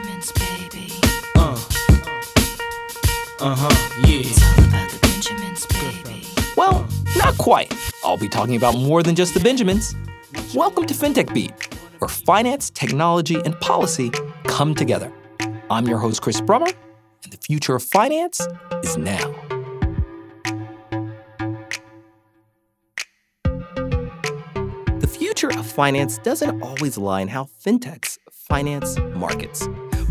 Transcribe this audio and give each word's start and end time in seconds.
Benjamins, 0.00 0.32
baby. 0.32 0.92
Uh. 1.34 1.60
Uh 3.40 3.54
huh, 3.54 4.00
yeah. 4.06 4.20
It's 4.20 4.42
all 4.42 4.64
about 4.64 4.90
the 4.90 4.98
Benjamins, 5.02 5.66
baby. 5.66 6.26
Well, 6.56 6.88
not 7.18 7.36
quite. 7.36 7.74
I'll 8.02 8.16
be 8.16 8.28
talking 8.28 8.56
about 8.56 8.76
more 8.76 9.02
than 9.02 9.14
just 9.14 9.34
the 9.34 9.40
Benjamins. 9.40 9.94
Welcome 10.54 10.86
to 10.86 10.94
FinTech 10.94 11.34
Beat, 11.34 11.52
where 11.98 12.08
finance, 12.08 12.70
technology, 12.70 13.36
and 13.44 13.58
policy 13.60 14.10
come 14.44 14.74
together. 14.74 15.12
I'm 15.70 15.86
your 15.86 15.98
host, 15.98 16.22
Chris 16.22 16.40
Brummer, 16.40 16.72
and 17.24 17.32
the 17.32 17.38
future 17.38 17.74
of 17.74 17.82
finance 17.82 18.40
is 18.82 18.96
now. 18.96 19.34
The 24.98 25.08
future 25.10 25.50
of 25.50 25.66
finance 25.66 26.16
doesn't 26.18 26.62
always 26.62 26.96
lie 26.96 27.20
in 27.20 27.28
how 27.28 27.48
fintechs 27.62 28.16
finance 28.30 28.98
markets. 29.14 29.68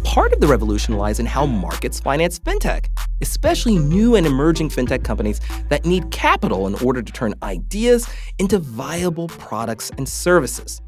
Part 0.10 0.34
of 0.34 0.40
the 0.40 0.48
revolution 0.48 0.98
lies 0.98 1.20
in 1.20 1.28
how 1.28 1.46
markets 1.46 2.00
finance 2.00 2.40
fintech, 2.40 2.88
especially 3.22 3.78
new 3.78 4.16
and 4.16 4.26
emerging 4.26 4.70
fintech 4.70 5.04
companies 5.04 5.40
that 5.70 5.86
need 5.86 6.10
capital 6.10 6.66
in 6.66 6.74
order 6.84 7.04
to 7.04 7.14
turn 7.14 7.36
ideas 7.44 8.10
into 8.40 8.58
viable 8.58 9.28
products 9.28 9.92
and 10.00 10.10
services. 10.10 10.82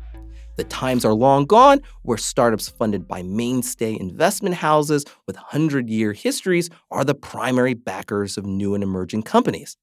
The 0.57 0.63
times 0.63 1.05
are 1.05 1.13
long 1.13 1.45
gone 1.45 1.81
where 2.01 2.17
startups 2.17 2.69
funded 2.69 3.07
by 3.07 3.21
mainstay 3.21 3.95
investment 3.99 4.55
houses 4.55 5.05
with 5.27 5.35
100 5.35 5.87
year 5.87 6.13
histories 6.13 6.71
are 6.89 7.03
the 7.03 7.13
primary 7.13 7.75
backers 7.75 8.39
of 8.39 8.47
new 8.47 8.73
and 8.73 8.83
emerging 8.83 9.21
companies. 9.21 9.77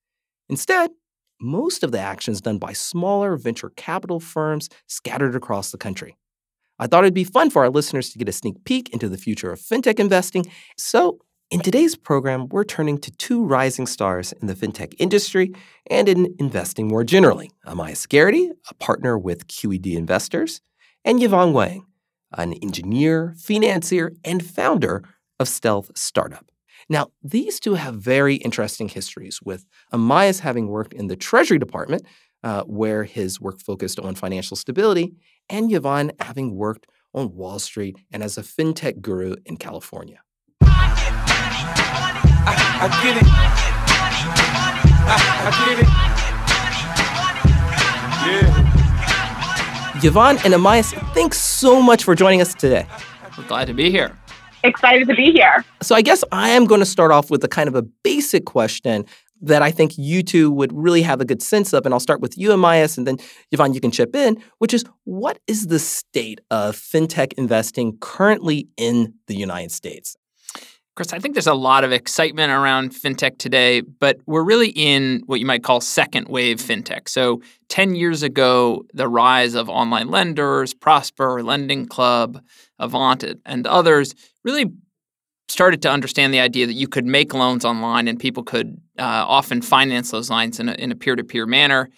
Instead, 0.48 0.90
most 1.40 1.84
of 1.84 1.92
the 1.92 2.00
action 2.00 2.32
is 2.32 2.40
done 2.40 2.58
by 2.58 2.72
smaller 2.72 3.36
venture 3.36 3.70
capital 3.76 4.18
firms 4.18 4.68
scattered 4.88 5.36
across 5.36 5.70
the 5.70 5.78
country. 5.78 6.16
I 6.78 6.86
thought 6.86 7.04
it'd 7.04 7.14
be 7.14 7.24
fun 7.24 7.50
for 7.50 7.62
our 7.64 7.70
listeners 7.70 8.10
to 8.10 8.18
get 8.18 8.28
a 8.28 8.32
sneak 8.32 8.64
peek 8.64 8.88
into 8.90 9.08
the 9.08 9.18
future 9.18 9.50
of 9.50 9.60
fintech 9.60 9.98
investing. 9.98 10.46
So, 10.76 11.18
in 11.50 11.60
today's 11.60 11.96
program, 11.96 12.48
we're 12.50 12.64
turning 12.64 12.98
to 12.98 13.10
two 13.10 13.42
rising 13.42 13.86
stars 13.86 14.32
in 14.32 14.48
the 14.48 14.54
fintech 14.54 14.94
industry 14.98 15.54
and 15.90 16.06
in 16.06 16.34
investing 16.38 16.88
more 16.88 17.04
generally 17.04 17.50
Amias 17.66 18.06
Gerety, 18.06 18.50
a 18.68 18.74
partner 18.74 19.18
with 19.18 19.48
QED 19.48 19.96
Investors, 19.96 20.60
and 21.06 21.22
Yvonne 21.22 21.54
Wang, 21.54 21.86
an 22.36 22.52
engineer, 22.52 23.34
financier, 23.38 24.12
and 24.24 24.44
founder 24.44 25.02
of 25.40 25.48
Stealth 25.48 25.90
Startup. 25.96 26.44
Now, 26.90 27.08
these 27.22 27.60
two 27.60 27.74
have 27.74 27.94
very 27.94 28.36
interesting 28.36 28.88
histories, 28.88 29.40
with 29.42 29.66
Amias 29.92 30.40
having 30.40 30.68
worked 30.68 30.92
in 30.92 31.08
the 31.08 31.16
Treasury 31.16 31.58
Department, 31.58 32.02
uh, 32.48 32.64
where 32.64 33.04
his 33.04 33.38
work 33.38 33.60
focused 33.60 34.00
on 34.00 34.14
financial 34.14 34.56
stability, 34.56 35.12
and 35.50 35.70
Yvonne 35.70 36.12
having 36.18 36.56
worked 36.56 36.86
on 37.12 37.34
Wall 37.34 37.58
Street 37.58 37.98
and 38.10 38.22
as 38.22 38.38
a 38.38 38.42
fintech 38.42 39.02
guru 39.02 39.34
in 39.44 39.58
California. 39.58 40.22
I, 40.62 42.54
I 42.80 42.88
get 43.02 43.18
it. 43.18 43.24
I, 45.10 45.18
I 45.44 45.50
get 45.66 45.78
it. 45.80 45.88
Yeah. 50.02 50.08
Yvonne 50.08 50.38
and 50.42 50.54
Amias, 50.54 50.94
thanks 51.12 51.38
so 51.38 51.82
much 51.82 52.02
for 52.02 52.14
joining 52.14 52.40
us 52.40 52.54
today. 52.54 52.86
We're 53.36 53.46
glad 53.46 53.66
to 53.66 53.74
be 53.74 53.90
here. 53.90 54.16
excited 54.64 55.06
to 55.08 55.14
be 55.14 55.32
here. 55.32 55.66
So, 55.82 55.94
I 55.94 56.00
guess 56.00 56.24
I 56.32 56.48
am 56.48 56.64
going 56.64 56.80
to 56.80 56.86
start 56.86 57.12
off 57.12 57.30
with 57.30 57.44
a 57.44 57.48
kind 57.48 57.68
of 57.68 57.74
a 57.74 57.82
basic 57.82 58.46
question 58.46 59.04
that 59.40 59.62
I 59.62 59.70
think 59.70 59.96
you 59.96 60.22
two 60.22 60.50
would 60.50 60.72
really 60.72 61.02
have 61.02 61.20
a 61.20 61.24
good 61.24 61.42
sense 61.42 61.72
of. 61.72 61.84
And 61.84 61.94
I'll 61.94 62.00
start 62.00 62.20
with 62.20 62.36
you, 62.36 62.50
Amias, 62.50 62.98
and 62.98 63.06
then 63.06 63.18
Yvonne, 63.52 63.74
you 63.74 63.80
can 63.80 63.90
chip 63.90 64.14
in, 64.14 64.42
which 64.58 64.74
is 64.74 64.84
what 65.04 65.38
is 65.46 65.66
the 65.68 65.78
state 65.78 66.40
of 66.50 66.76
fintech 66.76 67.32
investing 67.34 67.96
currently 68.00 68.68
in 68.76 69.14
the 69.26 69.36
United 69.36 69.72
States? 69.72 70.16
Chris, 70.98 71.12
I 71.12 71.20
think 71.20 71.36
there's 71.36 71.46
a 71.46 71.54
lot 71.54 71.84
of 71.84 71.92
excitement 71.92 72.50
around 72.50 72.90
fintech 72.90 73.38
today, 73.38 73.82
but 73.82 74.18
we're 74.26 74.42
really 74.42 74.70
in 74.70 75.22
what 75.26 75.38
you 75.38 75.46
might 75.46 75.62
call 75.62 75.80
second 75.80 76.26
wave 76.26 76.56
fintech. 76.56 77.08
So, 77.08 77.40
10 77.68 77.94
years 77.94 78.24
ago, 78.24 78.82
the 78.92 79.06
rise 79.06 79.54
of 79.54 79.68
online 79.68 80.08
lenders, 80.08 80.74
Prosper, 80.74 81.44
Lending 81.44 81.86
Club, 81.86 82.42
Avant, 82.80 83.22
and 83.46 83.64
others 83.68 84.12
really 84.42 84.72
started 85.48 85.82
to 85.82 85.90
understand 85.90 86.32
the 86.32 86.40
idea 86.40 86.66
that 86.66 86.74
you 86.74 86.88
could 86.88 87.06
make 87.06 87.32
loans 87.34 87.64
online 87.64 88.06
and 88.08 88.20
people 88.20 88.42
could 88.42 88.80
uh, 88.98 89.24
often 89.26 89.62
finance 89.62 90.10
those 90.10 90.30
lines 90.30 90.60
in 90.60 90.68
a, 90.68 90.72
in 90.74 90.92
a 90.92 90.94
peer-to-peer 90.94 91.46
manner. 91.46 91.88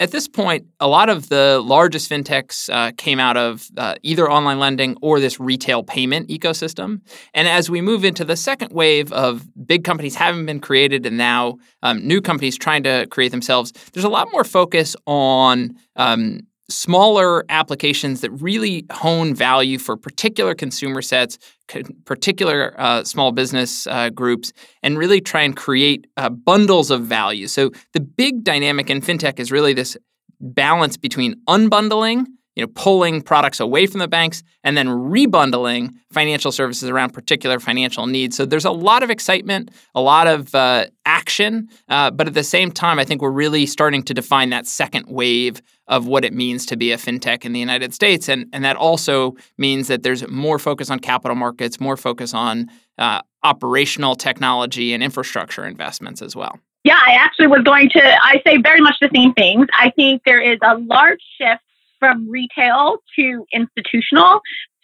At 0.00 0.10
this 0.10 0.26
point, 0.26 0.66
a 0.80 0.88
lot 0.88 1.08
of 1.08 1.28
the 1.28 1.60
largest 1.64 2.10
fintechs 2.10 2.68
uh, 2.72 2.90
came 2.96 3.20
out 3.20 3.36
of 3.36 3.68
uh, 3.76 3.94
either 4.02 4.28
online 4.28 4.58
lending 4.58 4.96
or 5.00 5.20
this 5.20 5.38
retail 5.38 5.84
payment 5.84 6.28
ecosystem. 6.28 7.02
And 7.34 7.46
as 7.46 7.70
we 7.70 7.80
move 7.80 8.04
into 8.04 8.24
the 8.24 8.34
second 8.34 8.72
wave 8.72 9.12
of 9.12 9.48
big 9.64 9.84
companies 9.84 10.16
having 10.16 10.44
been 10.44 10.58
created 10.58 11.06
and 11.06 11.16
now 11.16 11.58
um, 11.82 12.04
new 12.04 12.20
companies 12.20 12.58
trying 12.58 12.82
to 12.82 13.06
create 13.10 13.30
themselves, 13.30 13.72
there's 13.92 14.04
a 14.04 14.08
lot 14.08 14.28
more 14.32 14.42
focus 14.42 14.96
on 15.06 15.76
um, 15.94 16.40
smaller 16.74 17.44
applications 17.48 18.20
that 18.20 18.30
really 18.30 18.84
hone 18.92 19.34
value 19.34 19.78
for 19.78 19.96
particular 19.96 20.54
consumer 20.54 21.02
sets, 21.02 21.38
particular 22.04 22.74
uh, 22.78 23.04
small 23.04 23.32
business 23.32 23.86
uh, 23.86 24.10
groups, 24.10 24.52
and 24.82 24.98
really 24.98 25.20
try 25.20 25.42
and 25.42 25.56
create 25.56 26.06
uh, 26.16 26.28
bundles 26.28 26.90
of 26.90 27.02
value. 27.02 27.46
So 27.46 27.70
the 27.92 28.00
big 28.00 28.44
dynamic 28.44 28.90
in 28.90 29.00
fintech 29.00 29.38
is 29.38 29.52
really 29.52 29.72
this 29.72 29.96
balance 30.40 30.96
between 30.96 31.36
unbundling 31.48 32.26
you 32.54 32.62
know, 32.62 32.70
pulling 32.74 33.22
products 33.22 33.60
away 33.60 33.86
from 33.86 34.00
the 34.00 34.08
banks 34.08 34.42
and 34.62 34.76
then 34.76 34.88
rebundling 34.88 35.94
financial 36.10 36.52
services 36.52 36.88
around 36.88 37.12
particular 37.12 37.58
financial 37.58 38.06
needs. 38.06 38.36
So 38.36 38.44
there's 38.44 38.64
a 38.64 38.70
lot 38.70 39.02
of 39.02 39.10
excitement, 39.10 39.70
a 39.94 40.00
lot 40.00 40.26
of 40.26 40.54
uh, 40.54 40.86
action, 41.06 41.68
uh, 41.88 42.10
but 42.10 42.26
at 42.26 42.34
the 42.34 42.44
same 42.44 42.70
time, 42.70 42.98
I 42.98 43.04
think 43.04 43.22
we're 43.22 43.30
really 43.30 43.64
starting 43.66 44.02
to 44.04 44.14
define 44.14 44.50
that 44.50 44.66
second 44.66 45.06
wave 45.06 45.62
of 45.88 46.06
what 46.06 46.24
it 46.24 46.32
means 46.32 46.66
to 46.66 46.76
be 46.76 46.92
a 46.92 46.96
fintech 46.96 47.44
in 47.44 47.52
the 47.52 47.60
United 47.60 47.92
States, 47.92 48.28
and 48.28 48.46
and 48.52 48.64
that 48.64 48.76
also 48.76 49.34
means 49.58 49.88
that 49.88 50.02
there's 50.02 50.26
more 50.28 50.58
focus 50.58 50.90
on 50.90 50.98
capital 50.98 51.34
markets, 51.34 51.80
more 51.80 51.96
focus 51.96 52.32
on 52.32 52.70
uh, 52.98 53.20
operational 53.42 54.14
technology 54.14 54.94
and 54.94 55.02
infrastructure 55.02 55.66
investments 55.66 56.22
as 56.22 56.36
well. 56.36 56.58
Yeah, 56.84 56.98
I 56.98 57.12
actually 57.12 57.46
was 57.46 57.62
going 57.62 57.90
to, 57.90 58.02
I 58.02 58.42
say 58.44 58.56
very 58.56 58.80
much 58.80 58.96
the 59.00 59.10
same 59.14 59.32
things. 59.34 59.66
I 59.78 59.90
think 59.90 60.22
there 60.24 60.40
is 60.40 60.58
a 60.62 60.78
large 60.78 61.20
shift 61.38 61.62
from 62.02 62.28
retail 62.28 62.96
to 63.16 63.46
institutional. 63.52 64.40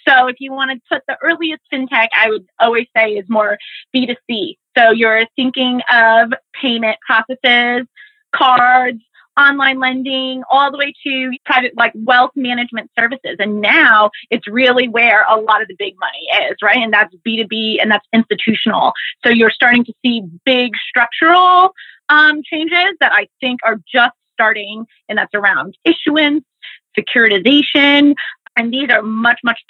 So 0.06 0.28
if 0.28 0.36
you 0.38 0.52
want 0.52 0.70
to 0.70 0.80
put 0.88 1.02
the 1.08 1.16
earliest 1.20 1.62
fintech, 1.72 2.06
I 2.16 2.30
would 2.30 2.46
always 2.60 2.86
say 2.96 3.14
is 3.14 3.28
more 3.28 3.58
B2C. 3.92 4.56
So 4.76 4.92
you're 4.92 5.24
thinking 5.34 5.80
of 5.92 6.32
payment 6.54 6.96
processes, 7.04 7.88
cards, 8.32 9.02
online 9.36 9.80
lending, 9.80 10.44
all 10.48 10.70
the 10.70 10.78
way 10.78 10.94
to 11.04 11.32
private 11.44 11.76
like 11.76 11.92
wealth 11.96 12.30
management 12.36 12.88
services. 12.96 13.36
And 13.40 13.60
now 13.60 14.10
it's 14.30 14.46
really 14.46 14.86
where 14.86 15.24
a 15.28 15.40
lot 15.40 15.60
of 15.60 15.66
the 15.66 15.74
big 15.76 15.94
money 15.98 16.48
is, 16.48 16.56
right? 16.62 16.78
And 16.78 16.92
that's 16.92 17.12
B2B 17.26 17.82
and 17.82 17.90
that's 17.90 18.06
institutional. 18.12 18.92
So 19.24 19.30
you're 19.30 19.50
starting 19.50 19.84
to 19.86 19.92
see 20.04 20.22
big 20.44 20.70
structural 20.88 21.72
um, 22.08 22.42
changes 22.44 22.94
that 23.00 23.12
I 23.12 23.26
think 23.40 23.58
are 23.64 23.80
just 23.92 24.14
starting, 24.38 24.86
and 25.08 25.18
that's 25.18 25.34
around 25.34 25.76
issuance, 25.84 26.44
securitization. 26.98 28.14
And 28.56 28.72
these 28.72 28.90
are 28.90 29.02
much, 29.02 29.38
much 29.44 29.60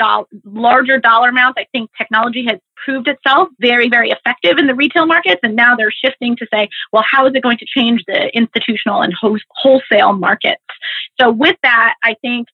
larger 0.44 0.98
dollar 0.98 1.28
amounts. 1.28 1.58
I 1.60 1.66
think 1.72 1.90
technology 1.98 2.46
has 2.48 2.58
proved 2.82 3.06
itself 3.06 3.48
very, 3.60 3.90
very 3.90 4.10
effective 4.10 4.56
in 4.56 4.66
the 4.66 4.74
retail 4.74 5.04
markets. 5.04 5.40
And 5.42 5.54
now 5.54 5.76
they're 5.76 5.92
shifting 5.92 6.36
to 6.36 6.46
say, 6.52 6.70
well, 6.90 7.04
how 7.08 7.26
is 7.26 7.34
it 7.34 7.42
going 7.42 7.58
to 7.58 7.66
change 7.66 8.02
the 8.06 8.34
institutional 8.34 9.02
and 9.02 9.12
ho- 9.12 9.36
wholesale 9.50 10.14
markets? 10.14 10.62
So, 11.20 11.30
with 11.30 11.56
that, 11.62 11.94
I 12.02 12.14
think 12.22 12.48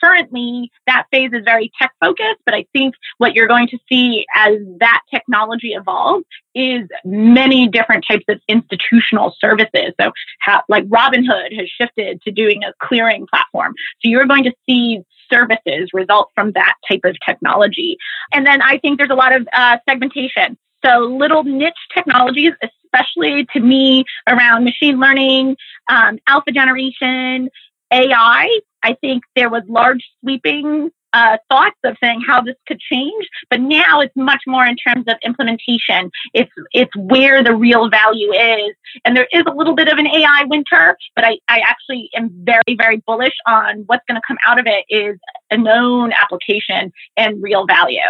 currently 0.00 0.70
that 0.86 1.06
phase 1.10 1.30
is 1.32 1.44
very 1.44 1.70
tech 1.80 1.92
focused, 2.00 2.40
but 2.44 2.54
I 2.54 2.66
think 2.72 2.94
what 3.18 3.34
you're 3.34 3.48
going 3.48 3.68
to 3.68 3.78
see 3.88 4.24
as 4.34 4.58
that 4.80 5.00
technology 5.10 5.72
evolves 5.72 6.24
is 6.54 6.88
many 7.04 7.68
different 7.68 8.04
types 8.08 8.24
of 8.28 8.40
institutional 8.48 9.34
services. 9.38 9.92
So, 10.00 10.12
how, 10.40 10.62
like 10.68 10.84
Robinhood 10.86 11.56
has 11.56 11.68
shifted 11.68 12.22
to 12.22 12.30
doing 12.30 12.64
a 12.64 12.72
clearing 12.82 13.26
platform. 13.26 13.74
So, 14.00 14.08
you're 14.08 14.26
going 14.26 14.44
to 14.44 14.52
see 14.68 15.02
services 15.30 15.90
result 15.92 16.30
from 16.34 16.52
that 16.52 16.74
type 16.88 17.00
of 17.04 17.16
technology. 17.24 17.96
And 18.32 18.46
then 18.46 18.62
I 18.62 18.78
think 18.78 18.98
there's 18.98 19.10
a 19.10 19.14
lot 19.14 19.34
of 19.34 19.46
uh, 19.52 19.78
segmentation. 19.88 20.56
So, 20.84 21.00
little 21.00 21.44
niche 21.44 21.74
technologies, 21.94 22.52
especially 22.62 23.46
to 23.52 23.60
me 23.60 24.04
around 24.28 24.64
machine 24.64 24.98
learning, 25.00 25.56
um, 25.88 26.18
alpha 26.26 26.52
generation, 26.52 27.50
AI, 27.92 28.60
I 28.82 28.94
think 29.00 29.24
there 29.34 29.50
was 29.50 29.62
large 29.68 30.04
sweeping 30.20 30.90
uh, 31.12 31.38
thoughts 31.50 31.76
of 31.84 31.96
saying 32.02 32.22
how 32.26 32.42
this 32.42 32.54
could 32.66 32.80
change, 32.80 33.28
but 33.50 33.60
now 33.60 34.00
it's 34.00 34.14
much 34.14 34.42
more 34.46 34.66
in 34.66 34.76
terms 34.76 35.04
of 35.08 35.16
implementation. 35.24 36.10
It's 36.34 36.50
it's 36.72 36.94
where 36.96 37.42
the 37.42 37.54
real 37.54 37.88
value 37.88 38.32
is, 38.32 38.74
and 39.04 39.16
there 39.16 39.28
is 39.32 39.42
a 39.46 39.52
little 39.52 39.74
bit 39.74 39.88
of 39.88 39.98
an 39.98 40.06
AI 40.06 40.44
winter, 40.46 40.96
but 41.14 41.24
I, 41.24 41.38
I 41.48 41.60
actually 41.60 42.10
am 42.14 42.30
very 42.44 42.76
very 42.76 43.02
bullish 43.06 43.34
on 43.46 43.84
what's 43.86 44.04
going 44.06 44.20
to 44.20 44.26
come 44.26 44.38
out 44.46 44.58
of 44.58 44.66
it 44.66 44.84
is 44.88 45.18
a 45.50 45.56
known 45.56 46.12
application 46.12 46.92
and 47.16 47.42
real 47.42 47.66
value. 47.66 48.00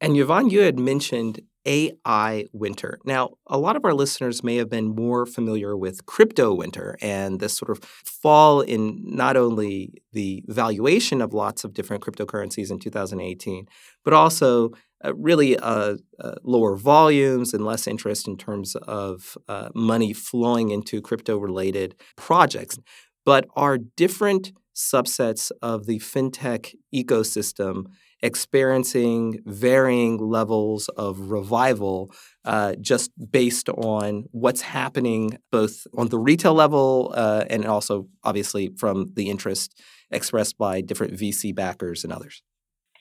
And 0.00 0.16
Yvonne, 0.16 0.50
you 0.50 0.60
had 0.62 0.78
mentioned 0.78 1.42
AI 1.66 2.46
winter. 2.52 2.98
Now, 3.04 3.30
a 3.46 3.58
lot 3.58 3.76
of 3.76 3.84
our 3.84 3.94
listeners 3.94 4.42
may 4.42 4.56
have 4.56 4.68
been 4.68 4.94
more 4.94 5.26
familiar 5.26 5.76
with 5.76 6.06
crypto 6.06 6.52
winter 6.52 6.96
and 7.00 7.40
this 7.40 7.56
sort 7.56 7.70
of 7.70 7.78
fall 7.82 8.60
in 8.60 9.00
not 9.04 9.36
only 9.36 9.94
the 10.12 10.42
valuation 10.48 11.20
of 11.20 11.32
lots 11.32 11.64
of 11.64 11.74
different 11.74 12.02
cryptocurrencies 12.02 12.70
in 12.70 12.78
2018, 12.78 13.66
but 14.04 14.12
also 14.12 14.70
uh, 15.04 15.14
really 15.14 15.56
uh, 15.58 15.96
uh, 16.20 16.34
lower 16.42 16.76
volumes 16.76 17.52
and 17.52 17.64
less 17.64 17.86
interest 17.86 18.28
in 18.28 18.36
terms 18.36 18.76
of 18.76 19.36
uh, 19.48 19.68
money 19.74 20.12
flowing 20.12 20.70
into 20.70 21.00
crypto 21.00 21.36
related 21.36 21.94
projects. 22.16 22.78
But 23.24 23.46
are 23.54 23.78
different 23.78 24.52
subsets 24.74 25.50
of 25.60 25.86
the 25.86 25.98
fintech 25.98 26.74
ecosystem 26.94 27.86
experiencing 28.22 29.40
varying 29.44 30.16
levels 30.18 30.88
of 30.90 31.30
revival 31.30 32.12
uh, 32.44 32.74
just 32.80 33.10
based 33.30 33.68
on 33.70 34.24
what's 34.30 34.60
happening 34.60 35.38
both 35.50 35.86
on 35.96 36.08
the 36.08 36.18
retail 36.18 36.54
level 36.54 37.12
uh, 37.16 37.44
and 37.50 37.64
also 37.66 38.06
obviously 38.22 38.72
from 38.78 39.10
the 39.14 39.28
interest 39.28 39.80
expressed 40.10 40.56
by 40.56 40.80
different 40.80 41.14
VC 41.14 41.54
backers 41.54 42.04
and 42.04 42.12
others 42.12 42.42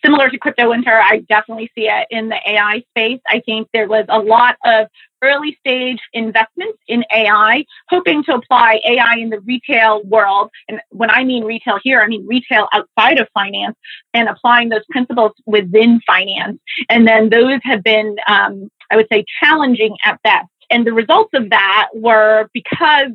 similar 0.03 0.29
to 0.29 0.37
crypto 0.37 0.69
winter, 0.69 0.99
I 0.99 1.19
definitely 1.29 1.69
see 1.75 1.87
it 1.87 2.07
in 2.09 2.29
the 2.29 2.37
AI 2.47 2.83
space. 2.89 3.19
I 3.27 3.41
think 3.45 3.67
there 3.73 3.87
was 3.87 4.05
a 4.09 4.19
lot 4.19 4.55
of 4.65 4.87
early 5.21 5.57
stage 5.59 5.99
investments 6.13 6.77
in 6.87 7.03
AI, 7.13 7.65
hoping 7.89 8.23
to 8.25 8.35
apply 8.35 8.79
AI 8.85 9.15
in 9.15 9.29
the 9.29 9.39
retail 9.41 10.03
world. 10.03 10.49
And 10.67 10.81
when 10.89 11.09
I 11.09 11.23
mean 11.23 11.43
retail 11.43 11.79
here, 11.83 12.01
I 12.01 12.07
mean 12.07 12.25
retail 12.27 12.67
outside 12.73 13.19
of 13.19 13.27
finance 13.33 13.77
and 14.13 14.27
applying 14.27 14.69
those 14.69 14.85
principles 14.89 15.31
within 15.45 16.01
finance. 16.05 16.59
And 16.89 17.07
then 17.07 17.29
those 17.29 17.59
have 17.63 17.83
been, 17.83 18.15
um, 18.27 18.69
I 18.91 18.95
would 18.95 19.07
say, 19.11 19.25
challenging 19.43 19.95
at 20.05 20.21
best. 20.23 20.47
And 20.69 20.85
the 20.85 20.93
results 20.93 21.31
of 21.33 21.49
that 21.49 21.89
were 21.93 22.49
because 22.53 23.11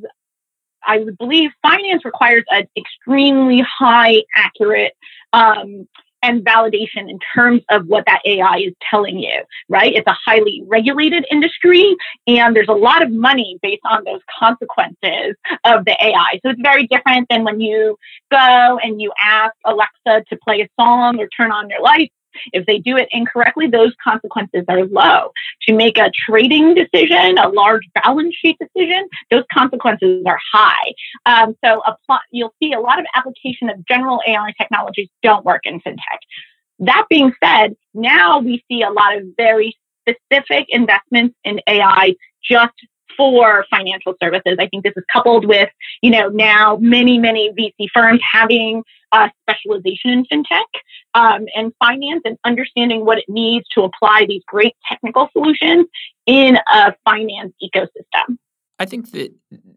I 0.86 0.98
would 0.98 1.18
believe 1.18 1.50
finance 1.62 2.04
requires 2.04 2.44
an 2.50 2.68
extremely 2.76 3.60
high 3.60 4.22
accurate 4.36 4.92
um, 5.32 5.88
and 6.26 6.44
validation 6.44 7.08
in 7.08 7.18
terms 7.34 7.62
of 7.70 7.86
what 7.86 8.04
that 8.06 8.20
AI 8.24 8.56
is 8.66 8.74
telling 8.90 9.18
you, 9.18 9.42
right? 9.68 9.94
It's 9.94 10.06
a 10.06 10.16
highly 10.26 10.62
regulated 10.66 11.24
industry 11.30 11.96
and 12.26 12.54
there's 12.54 12.68
a 12.68 12.72
lot 12.72 13.02
of 13.02 13.10
money 13.12 13.58
based 13.62 13.82
on 13.88 14.02
those 14.04 14.20
consequences 14.38 15.36
of 15.64 15.84
the 15.84 15.96
AI. 16.00 16.40
So 16.42 16.50
it's 16.50 16.60
very 16.62 16.86
different 16.88 17.28
than 17.30 17.44
when 17.44 17.60
you 17.60 17.96
go 18.30 18.78
and 18.82 19.00
you 19.00 19.12
ask 19.22 19.54
Alexa 19.64 20.24
to 20.28 20.38
play 20.42 20.60
a 20.62 20.68
song 20.80 21.20
or 21.20 21.28
turn 21.28 21.52
on 21.52 21.70
your 21.70 21.80
lights 21.80 22.15
if 22.52 22.66
they 22.66 22.78
do 22.78 22.96
it 22.96 23.08
incorrectly, 23.10 23.68
those 23.68 23.92
consequences 24.02 24.64
are 24.68 24.84
low. 24.86 25.30
To 25.68 25.74
make 25.74 25.98
a 25.98 26.10
trading 26.28 26.74
decision, 26.74 27.38
a 27.38 27.48
large 27.48 27.82
balance 27.94 28.34
sheet 28.36 28.58
decision, 28.58 29.08
those 29.30 29.44
consequences 29.52 30.24
are 30.26 30.38
high. 30.52 30.92
Um, 31.26 31.56
so 31.64 31.82
you'll 32.30 32.54
see 32.62 32.72
a 32.72 32.80
lot 32.80 32.98
of 32.98 33.06
application 33.14 33.68
of 33.68 33.84
general 33.86 34.20
AI 34.26 34.52
technologies 34.58 35.08
don't 35.22 35.44
work 35.44 35.62
in 35.64 35.80
fintech. 35.80 36.18
That 36.78 37.06
being 37.08 37.32
said, 37.42 37.74
now 37.94 38.40
we 38.40 38.62
see 38.68 38.82
a 38.82 38.90
lot 38.90 39.16
of 39.16 39.24
very 39.36 39.76
specific 40.08 40.66
investments 40.68 41.36
in 41.44 41.60
AI 41.66 42.14
just 42.42 42.74
for 43.16 43.64
financial 43.70 44.14
services. 44.22 44.56
I 44.58 44.68
think 44.68 44.84
this 44.84 44.94
is 44.96 45.04
coupled 45.12 45.46
with, 45.46 45.68
you 46.02 46.10
know, 46.10 46.28
now 46.28 46.78
many, 46.80 47.18
many 47.18 47.50
VC 47.52 47.86
firms 47.92 48.20
having 48.30 48.82
a 49.12 49.30
specialization 49.42 50.10
in 50.10 50.24
fintech 50.24 50.64
um, 51.14 51.46
and 51.54 51.72
finance 51.78 52.22
and 52.24 52.36
understanding 52.44 53.04
what 53.04 53.18
it 53.18 53.24
needs 53.28 53.66
to 53.74 53.82
apply 53.82 54.26
these 54.28 54.42
great 54.46 54.74
technical 54.88 55.28
solutions 55.32 55.86
in 56.26 56.58
a 56.72 56.94
finance 57.04 57.52
ecosystem. 57.62 58.36
I 58.78 58.84
think 58.84 59.10
that 59.12 59.32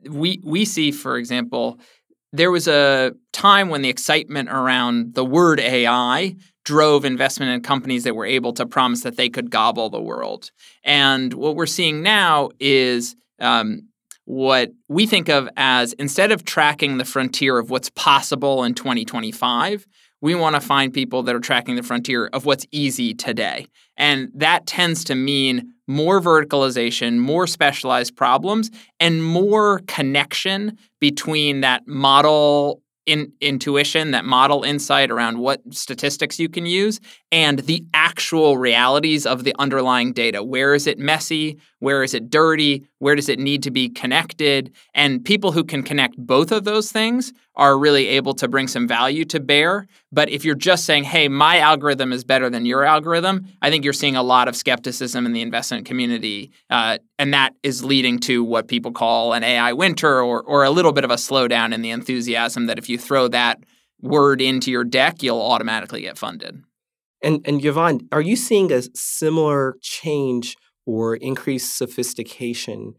we 0.10 0.42
we 0.44 0.66
see, 0.66 0.92
for 0.92 1.18
example, 1.18 1.80
there 2.31 2.52
was 2.52 2.68
a 2.68 3.14
time 3.34 3.70
when 3.70 3.81
the 3.81 3.90
excitement 3.90 4.50
around 4.50 5.16
the 5.16 5.26
word 5.26 5.60
AI 5.60 6.36
drove 6.64 7.06
investment 7.06 7.52
in 7.52 7.62
companies 7.62 8.04
that 8.04 8.16
were 8.16 8.26
able 8.26 8.54
to 8.54 8.66
promise 8.66 9.02
that 9.02 9.18
they 9.18 9.30
could 9.30 9.50
gobble 9.50 9.90
the 9.90 10.02
world. 10.02 10.52
And 10.84 11.34
what 11.34 11.56
we're 11.56 11.66
seeing 11.66 12.04
now 12.04 12.50
is 12.60 13.16
um, 13.40 13.88
what 14.26 14.72
we 14.88 15.08
think 15.08 15.30
of 15.30 15.50
as 15.58 15.94
instead 15.94 16.31
of 16.31 16.46
tracking 16.46 16.98
the 16.98 17.06
frontier 17.06 17.58
of 17.58 17.72
what's 17.72 17.90
possible 17.90 18.64
in 18.64 18.76
2025, 18.76 19.88
we 20.22 20.36
want 20.36 20.56
to 20.56 20.62
find 20.62 20.94
people 20.94 21.24
that 21.24 21.36
are 21.36 21.40
tracking 21.40 21.76
the 21.76 21.81
frontier 21.84 22.28
of 22.28 22.46
what's 22.46 22.68
easy 22.72 23.14
today. 23.14 23.66
And 23.98 24.30
that 24.36 24.68
tends 24.68 25.04
to 25.06 25.16
mean 25.16 25.74
more 25.90 26.22
verticalization, 26.22 27.18
more 27.18 27.48
specialized 27.48 28.16
problems, 28.16 28.70
and 29.00 29.24
more 29.24 29.80
connection 29.88 30.78
between 31.00 31.62
that 31.62 31.88
model 31.88 32.84
in, 33.08 33.34
intuition, 33.42 34.12
that 34.12 34.24
model 34.24 34.64
insight 34.64 35.10
around 35.10 35.40
what 35.40 35.62
statistics 35.72 36.40
you 36.40 36.48
can 36.48 36.68
use, 36.68 37.00
and 37.32 37.60
the 37.60 37.84
actual 37.94 38.58
realities 38.60 39.26
of 39.26 39.44
the 39.44 39.56
underlying 39.58 40.14
data. 40.14 40.44
Where 40.44 40.76
is 40.76 40.86
it 40.86 41.00
messy? 41.00 41.58
Where 41.80 42.04
is 42.04 42.14
it 42.14 42.30
dirty? 42.30 42.86
Where 43.00 43.16
does 43.16 43.30
it 43.30 43.40
need 43.40 43.64
to 43.64 43.72
be 43.72 43.90
connected? 43.90 44.74
And 44.94 45.24
people 45.24 45.54
who 45.54 45.64
can 45.64 45.81
connect 45.81 46.18
both 46.18 46.52
of 46.52 46.66
those 46.66 46.92
things 46.92 47.34
are 47.56 47.78
really 47.78 48.08
able 48.08 48.34
to 48.36 48.48
bring 48.48 48.68
some 48.68 48.88
value 48.88 49.26
to 49.26 49.40
bear. 49.40 49.88
But 50.12 50.30
if 50.30 50.46
you're 50.46 50.56
just 50.56 50.86
saying, 50.86 51.06
hey, 51.06 51.28
my 51.28 51.60
algorithm 51.60 52.12
is 52.12 52.24
better 52.24 52.50
than 52.50 52.66
your 52.66 52.84
algorithm, 52.84 53.48
I 53.62 53.70
think 53.70 53.84
you're 53.84 53.94
seeing 53.94 54.16
a 54.16 54.24
lot 54.24 54.48
of 54.48 54.56
skepticism 54.56 55.26
in 55.26 55.34
the 55.34 55.42
investment 55.42 55.86
community. 55.86 56.52
Uh, 56.70 57.00
and 57.18 57.34
that 57.34 57.54
is 57.64 57.84
leading 57.84 58.20
to 58.20 58.44
what 58.44 58.68
people 58.68 58.92
call 58.92 59.34
an 59.34 59.44
AI 59.44 59.74
winter 59.74 60.22
or, 60.22 60.42
or 60.44 60.64
a 60.64 60.70
little 60.70 60.92
bit 60.92 61.04
of 61.04 61.12
a 61.12 61.16
slowdown 61.16 61.74
in 61.74 61.81
the 61.81 61.92
enthusiasm 61.92 62.66
that 62.68 62.78
if 62.78 62.90
you 62.90 62.98
throw 62.98 63.28
that 63.30 63.64
word 64.02 64.42
into 64.42 64.72
your 64.72 64.84
deck, 64.84 65.24
you'll 65.24 65.42
automatically 65.42 66.02
get 66.02 66.18
funded. 66.18 66.64
And, 67.22 67.42
and 67.46 67.64
Yvonne, 67.64 68.08
are 68.12 68.22
you 68.22 68.36
seeing 68.36 68.72
a 68.72 68.81
similar 68.96 69.76
change 69.81 70.56
or 70.90 71.16
increased 71.16 71.78
sophistication 71.78 72.96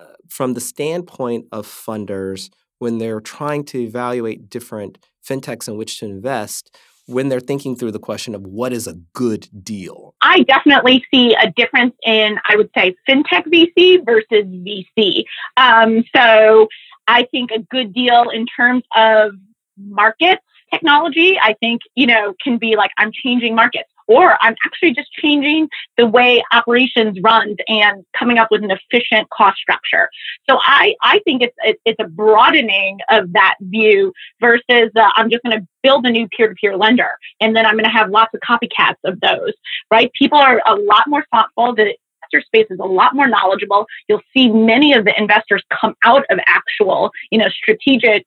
uh, 0.00 0.04
from 0.30 0.54
the 0.54 0.60
standpoint 0.60 1.44
of 1.52 1.66
funders 1.66 2.48
when 2.78 2.96
they're 2.96 3.20
trying 3.20 3.64
to 3.64 3.82
evaluate 3.82 4.48
different 4.48 4.96
fintechs 5.22 5.68
in 5.68 5.76
which 5.76 5.98
to 5.98 6.06
invest? 6.06 6.74
when 7.06 7.28
they're 7.28 7.38
thinking 7.38 7.76
through 7.76 7.90
the 7.90 7.98
question 7.98 8.34
of 8.34 8.46
what 8.46 8.72
is 8.72 8.86
a 8.86 8.94
good 9.12 9.46
deal? 9.62 10.14
I 10.22 10.40
definitely 10.44 11.04
see 11.12 11.34
a 11.34 11.50
difference 11.50 11.94
in, 12.02 12.38
I 12.48 12.56
would 12.56 12.70
say, 12.74 12.96
fintech 13.06 13.44
VC 13.46 14.02
versus 14.06 14.46
VC. 14.46 15.24
Um, 15.58 16.02
so 16.16 16.66
I 17.06 17.26
think 17.30 17.50
a 17.50 17.58
good 17.58 17.92
deal 17.92 18.30
in 18.30 18.46
terms 18.46 18.84
of 18.96 19.32
markets 19.76 20.40
technology, 20.72 21.38
I 21.38 21.54
think, 21.60 21.82
you 21.94 22.06
know, 22.06 22.34
can 22.42 22.56
be 22.56 22.74
like, 22.76 22.90
I'm 22.96 23.12
changing 23.12 23.54
markets 23.54 23.90
or 24.06 24.36
I'm 24.40 24.54
actually 24.66 24.94
just 24.94 25.12
changing 25.12 25.68
the 25.96 26.06
way 26.06 26.42
operations 26.52 27.18
runs 27.22 27.56
and 27.68 28.04
coming 28.18 28.38
up 28.38 28.48
with 28.50 28.62
an 28.62 28.70
efficient 28.70 29.28
cost 29.30 29.58
structure. 29.58 30.08
So 30.48 30.58
I, 30.60 30.94
I 31.02 31.20
think 31.20 31.42
it's, 31.42 31.78
it's 31.84 32.00
a 32.00 32.08
broadening 32.08 32.98
of 33.10 33.32
that 33.32 33.56
view 33.60 34.12
versus 34.40 34.90
uh, 34.96 35.10
I'm 35.16 35.30
just 35.30 35.42
going 35.42 35.58
to 35.58 35.66
build 35.82 36.06
a 36.06 36.10
new 36.10 36.28
peer-to-peer 36.28 36.76
lender 36.76 37.10
and 37.40 37.54
then 37.54 37.66
I'm 37.66 37.74
going 37.74 37.84
to 37.84 37.90
have 37.90 38.10
lots 38.10 38.32
of 38.34 38.40
copycats 38.40 38.96
of 39.04 39.20
those, 39.20 39.52
right? 39.90 40.10
People 40.12 40.38
are 40.38 40.62
a 40.66 40.74
lot 40.74 41.06
more 41.06 41.24
thoughtful. 41.32 41.74
The 41.74 41.94
investor 42.32 42.46
space 42.46 42.66
is 42.70 42.78
a 42.80 42.86
lot 42.86 43.14
more 43.14 43.28
knowledgeable. 43.28 43.86
You'll 44.08 44.22
see 44.34 44.50
many 44.50 44.92
of 44.92 45.04
the 45.04 45.18
investors 45.18 45.62
come 45.80 45.94
out 46.04 46.24
of 46.30 46.38
actual, 46.46 47.10
you 47.30 47.38
know, 47.38 47.48
strategic 47.48 48.24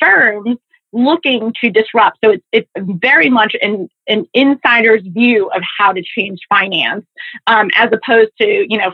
firms 0.00 0.58
looking 0.92 1.52
to 1.60 1.70
disrupt. 1.70 2.18
So 2.24 2.32
it's, 2.32 2.44
it's 2.52 2.68
very 2.76 3.30
much 3.30 3.54
an, 3.62 3.88
an 4.08 4.26
insider's 4.34 5.02
view 5.02 5.48
of 5.50 5.62
how 5.78 5.92
to 5.92 6.02
change 6.02 6.40
finance, 6.48 7.04
um, 7.46 7.70
as 7.76 7.90
opposed 7.92 8.32
to, 8.40 8.66
you 8.68 8.78
know, 8.78 8.92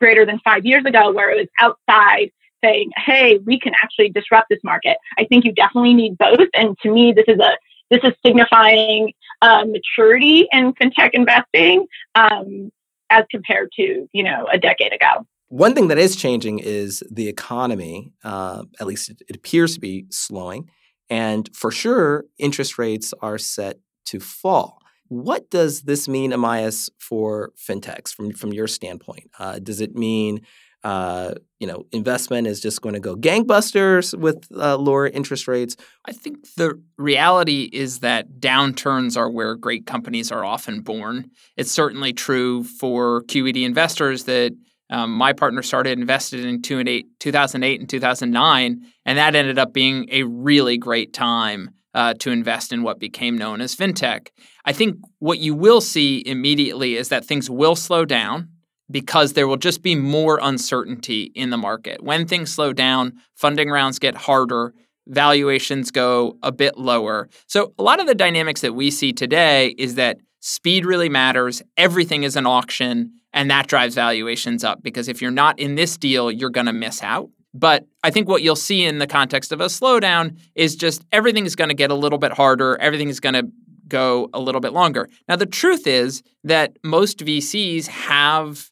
greater 0.00 0.24
than 0.24 0.40
five 0.40 0.64
years 0.64 0.84
ago 0.84 1.12
where 1.12 1.30
it 1.30 1.36
was 1.36 1.48
outside 1.60 2.30
saying, 2.62 2.90
hey, 2.96 3.38
we 3.44 3.58
can 3.58 3.72
actually 3.82 4.10
disrupt 4.10 4.48
this 4.50 4.60
market. 4.64 4.96
I 5.18 5.24
think 5.24 5.44
you 5.44 5.52
definitely 5.52 5.94
need 5.94 6.18
both. 6.18 6.48
And 6.54 6.76
to 6.82 6.90
me, 6.90 7.12
this 7.12 7.24
is 7.28 7.38
a 7.38 7.56
this 7.90 8.00
is 8.04 8.12
signifying 8.24 9.12
uh, 9.42 9.64
maturity 9.64 10.46
in 10.52 10.72
fintech 10.74 11.10
investing 11.12 11.86
um, 12.14 12.70
as 13.10 13.24
compared 13.30 13.70
to 13.76 14.08
you 14.12 14.22
know 14.22 14.46
a 14.52 14.58
decade 14.58 14.92
ago. 14.92 15.26
One 15.48 15.74
thing 15.74 15.88
that 15.88 15.98
is 15.98 16.14
changing 16.14 16.60
is 16.60 17.02
the 17.10 17.26
economy. 17.26 18.12
Uh, 18.22 18.62
at 18.78 18.86
least 18.86 19.10
it, 19.10 19.22
it 19.28 19.36
appears 19.36 19.74
to 19.74 19.80
be 19.80 20.06
slowing. 20.10 20.70
And 21.10 21.48
for 21.54 21.70
sure, 21.70 22.24
interest 22.38 22.78
rates 22.78 23.12
are 23.20 23.36
set 23.36 23.80
to 24.06 24.20
fall. 24.20 24.78
What 25.08 25.50
does 25.50 25.82
this 25.82 26.06
mean, 26.06 26.30
Amias, 26.30 26.88
for 26.98 27.50
fintechs 27.58 28.14
from, 28.14 28.32
from 28.32 28.52
your 28.52 28.68
standpoint? 28.68 29.28
Uh, 29.38 29.58
does 29.58 29.80
it 29.80 29.96
mean 29.96 30.40
uh, 30.82 31.34
you 31.58 31.66
know, 31.66 31.84
investment 31.92 32.46
is 32.46 32.60
just 32.60 32.80
going 32.80 32.94
to 32.94 33.00
go 33.00 33.14
gangbusters 33.14 34.18
with 34.18 34.46
uh, 34.56 34.76
lower 34.76 35.06
interest 35.06 35.46
rates. 35.46 35.76
I 36.06 36.12
think 36.12 36.54
the 36.54 36.80
reality 36.96 37.68
is 37.70 38.00
that 38.00 38.40
downturns 38.40 39.16
are 39.16 39.28
where 39.28 39.54
great 39.56 39.84
companies 39.84 40.32
are 40.32 40.44
often 40.44 40.80
born. 40.80 41.30
It's 41.56 41.70
certainly 41.70 42.14
true 42.14 42.64
for 42.64 43.22
QED 43.24 43.62
investors 43.62 44.24
that 44.24 44.56
um, 44.90 45.12
my 45.12 45.32
partner 45.32 45.62
started 45.62 45.98
invested 45.98 46.44
in 46.44 46.62
two 46.62 46.78
and 46.78 46.88
eight, 46.88 47.06
2008 47.20 47.80
and 47.80 47.88
2009, 47.88 48.86
and 49.06 49.18
that 49.18 49.36
ended 49.36 49.58
up 49.58 49.72
being 49.72 50.08
a 50.10 50.24
really 50.24 50.76
great 50.76 51.12
time 51.12 51.70
uh, 51.94 52.14
to 52.14 52.30
invest 52.30 52.72
in 52.72 52.82
what 52.82 52.98
became 52.98 53.38
known 53.38 53.60
as 53.60 53.74
fintech. 53.74 54.28
I 54.64 54.72
think 54.72 54.96
what 55.18 55.38
you 55.38 55.54
will 55.54 55.80
see 55.80 56.22
immediately 56.26 56.96
is 56.96 57.08
that 57.08 57.24
things 57.24 57.48
will 57.48 57.76
slow 57.76 58.04
down 58.04 58.48
because 58.90 59.32
there 59.32 59.46
will 59.46 59.56
just 59.56 59.82
be 59.82 59.94
more 59.94 60.38
uncertainty 60.42 61.30
in 61.34 61.50
the 61.50 61.56
market. 61.56 62.02
When 62.02 62.26
things 62.26 62.52
slow 62.52 62.72
down, 62.72 63.14
funding 63.36 63.70
rounds 63.70 63.98
get 64.00 64.16
harder, 64.16 64.74
valuations 65.06 65.90
go 65.90 66.36
a 66.42 66.52
bit 66.52 66.76
lower. 66.76 67.28
So, 67.46 67.72
a 67.78 67.82
lot 67.82 68.00
of 68.00 68.06
the 68.06 68.14
dynamics 68.14 68.60
that 68.62 68.74
we 68.74 68.90
see 68.90 69.12
today 69.12 69.68
is 69.78 69.94
that 69.94 70.18
speed 70.40 70.84
really 70.84 71.08
matters, 71.08 71.62
everything 71.76 72.24
is 72.24 72.36
an 72.36 72.46
auction, 72.46 73.12
and 73.32 73.50
that 73.50 73.68
drives 73.68 73.94
valuations 73.94 74.64
up 74.64 74.82
because 74.82 75.08
if 75.08 75.22
you're 75.22 75.30
not 75.30 75.58
in 75.58 75.74
this 75.76 75.96
deal, 75.96 76.30
you're 76.30 76.50
going 76.50 76.66
to 76.66 76.72
miss 76.72 77.02
out. 77.02 77.30
But 77.52 77.86
I 78.04 78.10
think 78.10 78.28
what 78.28 78.42
you'll 78.42 78.56
see 78.56 78.84
in 78.84 78.98
the 78.98 79.06
context 79.06 79.52
of 79.52 79.60
a 79.60 79.66
slowdown 79.66 80.38
is 80.54 80.76
just 80.76 81.04
everything 81.12 81.46
is 81.46 81.56
going 81.56 81.68
to 81.68 81.74
get 81.74 81.90
a 81.90 81.94
little 81.94 82.18
bit 82.18 82.32
harder, 82.32 82.76
everything 82.80 83.08
is 83.08 83.20
going 83.20 83.34
to 83.34 83.48
go 83.88 84.30
a 84.32 84.40
little 84.40 84.60
bit 84.60 84.72
longer. 84.72 85.08
Now, 85.28 85.36
the 85.36 85.46
truth 85.46 85.86
is 85.86 86.22
that 86.44 86.76
most 86.84 87.18
VCs 87.18 87.88
have 87.88 88.70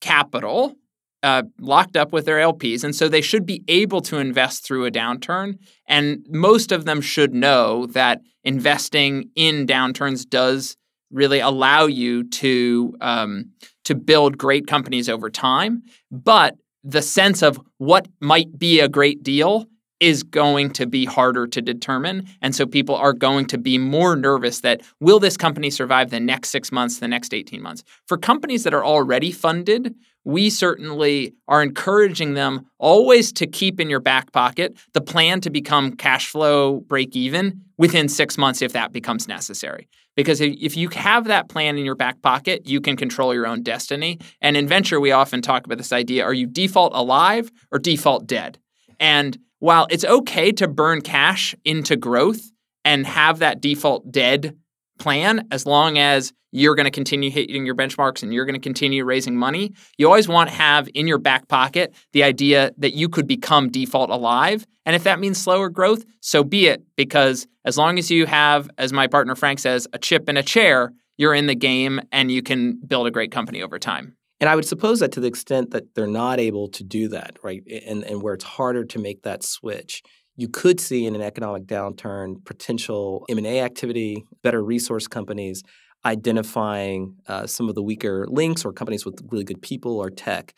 capital 0.00 0.76
uh, 1.22 1.42
locked 1.60 1.96
up 1.96 2.12
with 2.12 2.24
their 2.24 2.38
LPs. 2.38 2.82
And 2.82 2.94
so 2.94 3.08
they 3.08 3.20
should 3.20 3.46
be 3.46 3.62
able 3.68 4.00
to 4.02 4.18
invest 4.18 4.64
through 4.64 4.86
a 4.86 4.90
downturn. 4.90 5.58
And 5.86 6.26
most 6.28 6.72
of 6.72 6.84
them 6.84 7.00
should 7.00 7.32
know 7.32 7.86
that 7.86 8.20
investing 8.44 9.30
in 9.36 9.66
downturns 9.66 10.28
does 10.28 10.76
really 11.12 11.40
allow 11.40 11.86
you 11.86 12.24
to 12.24 12.96
um, 13.00 13.50
to 13.84 13.94
build 13.94 14.38
great 14.38 14.66
companies 14.66 15.08
over 15.08 15.30
time. 15.30 15.82
But 16.10 16.56
the 16.84 17.02
sense 17.02 17.42
of 17.42 17.60
what 17.78 18.08
might 18.20 18.58
be 18.58 18.80
a 18.80 18.88
great 18.88 19.22
deal 19.22 19.66
is 20.02 20.24
going 20.24 20.68
to 20.68 20.84
be 20.84 21.04
harder 21.04 21.46
to 21.46 21.62
determine. 21.62 22.26
And 22.40 22.56
so 22.56 22.66
people 22.66 22.96
are 22.96 23.12
going 23.12 23.46
to 23.46 23.58
be 23.58 23.78
more 23.78 24.16
nervous 24.16 24.60
that 24.62 24.82
will 24.98 25.20
this 25.20 25.36
company 25.36 25.70
survive 25.70 26.10
the 26.10 26.18
next 26.18 26.50
six 26.50 26.72
months, 26.72 26.98
the 26.98 27.06
next 27.06 27.32
18 27.32 27.62
months? 27.62 27.84
For 28.08 28.18
companies 28.18 28.64
that 28.64 28.74
are 28.74 28.84
already 28.84 29.30
funded, 29.30 29.94
we 30.24 30.50
certainly 30.50 31.34
are 31.46 31.62
encouraging 31.62 32.34
them 32.34 32.66
always 32.78 33.32
to 33.34 33.46
keep 33.46 33.78
in 33.78 33.88
your 33.88 34.00
back 34.00 34.32
pocket 34.32 34.76
the 34.92 35.00
plan 35.00 35.40
to 35.42 35.50
become 35.50 35.92
cash 35.92 36.28
flow 36.28 36.80
break 36.80 37.14
even 37.14 37.62
within 37.78 38.08
six 38.08 38.36
months 38.36 38.60
if 38.60 38.72
that 38.72 38.92
becomes 38.92 39.28
necessary. 39.28 39.88
Because 40.16 40.40
if 40.40 40.76
you 40.76 40.88
have 40.90 41.24
that 41.24 41.48
plan 41.48 41.78
in 41.78 41.84
your 41.84 41.94
back 41.94 42.20
pocket, 42.20 42.66
you 42.66 42.80
can 42.80 42.96
control 42.96 43.32
your 43.32 43.46
own 43.46 43.62
destiny. 43.62 44.18
And 44.40 44.56
in 44.56 44.68
venture, 44.68 45.00
we 45.00 45.12
often 45.12 45.40
talk 45.40 45.64
about 45.64 45.78
this 45.78 45.92
idea 45.92 46.24
are 46.24 46.34
you 46.34 46.46
default 46.46 46.92
alive 46.94 47.50
or 47.70 47.78
default 47.78 48.26
dead? 48.26 48.58
And 49.00 49.38
while 49.58 49.86
it's 49.90 50.04
okay 50.04 50.52
to 50.52 50.68
burn 50.68 51.00
cash 51.00 51.54
into 51.64 51.96
growth 51.96 52.50
and 52.84 53.06
have 53.06 53.38
that 53.38 53.60
default 53.60 54.10
dead 54.10 54.56
plan 55.02 55.48
as 55.50 55.66
long 55.66 55.98
as 55.98 56.32
you're 56.52 56.74
going 56.74 56.84
to 56.84 56.90
continue 56.90 57.30
hitting 57.30 57.66
your 57.66 57.74
benchmarks 57.74 58.22
and 58.22 58.32
you're 58.32 58.44
going 58.44 58.54
to 58.54 58.60
continue 58.60 59.04
raising 59.04 59.36
money, 59.36 59.72
you 59.98 60.06
always 60.06 60.28
want 60.28 60.48
to 60.48 60.54
have 60.54 60.88
in 60.94 61.08
your 61.08 61.18
back 61.18 61.48
pocket 61.48 61.94
the 62.12 62.22
idea 62.22 62.70
that 62.78 62.94
you 62.94 63.08
could 63.08 63.26
become 63.26 63.68
default 63.68 64.10
alive. 64.10 64.64
And 64.86 64.94
if 64.94 65.04
that 65.04 65.18
means 65.18 65.38
slower 65.38 65.68
growth, 65.68 66.04
so 66.20 66.44
be 66.44 66.66
it. 66.66 66.84
Because 66.96 67.46
as 67.64 67.76
long 67.76 67.98
as 67.98 68.10
you 68.10 68.26
have, 68.26 68.70
as 68.78 68.92
my 68.92 69.06
partner 69.08 69.34
Frank 69.34 69.58
says, 69.58 69.88
a 69.92 69.98
chip 69.98 70.28
in 70.28 70.36
a 70.36 70.42
chair, 70.42 70.92
you're 71.16 71.34
in 71.34 71.46
the 71.46 71.54
game 71.54 72.00
and 72.12 72.30
you 72.30 72.42
can 72.42 72.78
build 72.86 73.06
a 73.06 73.10
great 73.10 73.32
company 73.32 73.62
over 73.62 73.78
time. 73.78 74.16
And 74.40 74.48
I 74.48 74.56
would 74.56 74.66
suppose 74.66 75.00
that 75.00 75.12
to 75.12 75.20
the 75.20 75.28
extent 75.28 75.70
that 75.70 75.94
they're 75.94 76.06
not 76.06 76.40
able 76.40 76.68
to 76.70 76.82
do 76.82 77.08
that, 77.08 77.38
right, 77.44 77.62
and, 77.86 78.02
and 78.02 78.22
where 78.22 78.34
it's 78.34 78.44
harder 78.44 78.84
to 78.84 78.98
make 78.98 79.22
that 79.22 79.44
switch, 79.44 80.02
you 80.36 80.48
could 80.48 80.80
see 80.80 81.06
in 81.06 81.14
an 81.14 81.22
economic 81.22 81.64
downturn 81.64 82.44
potential 82.44 83.24
M&A 83.28 83.60
activity, 83.60 84.24
better 84.42 84.62
resource 84.62 85.06
companies 85.06 85.62
identifying 86.04 87.14
uh, 87.28 87.46
some 87.46 87.68
of 87.68 87.74
the 87.74 87.82
weaker 87.82 88.26
links 88.28 88.64
or 88.64 88.72
companies 88.72 89.04
with 89.04 89.20
really 89.30 89.44
good 89.44 89.62
people 89.62 89.98
or 89.98 90.10
tech 90.10 90.54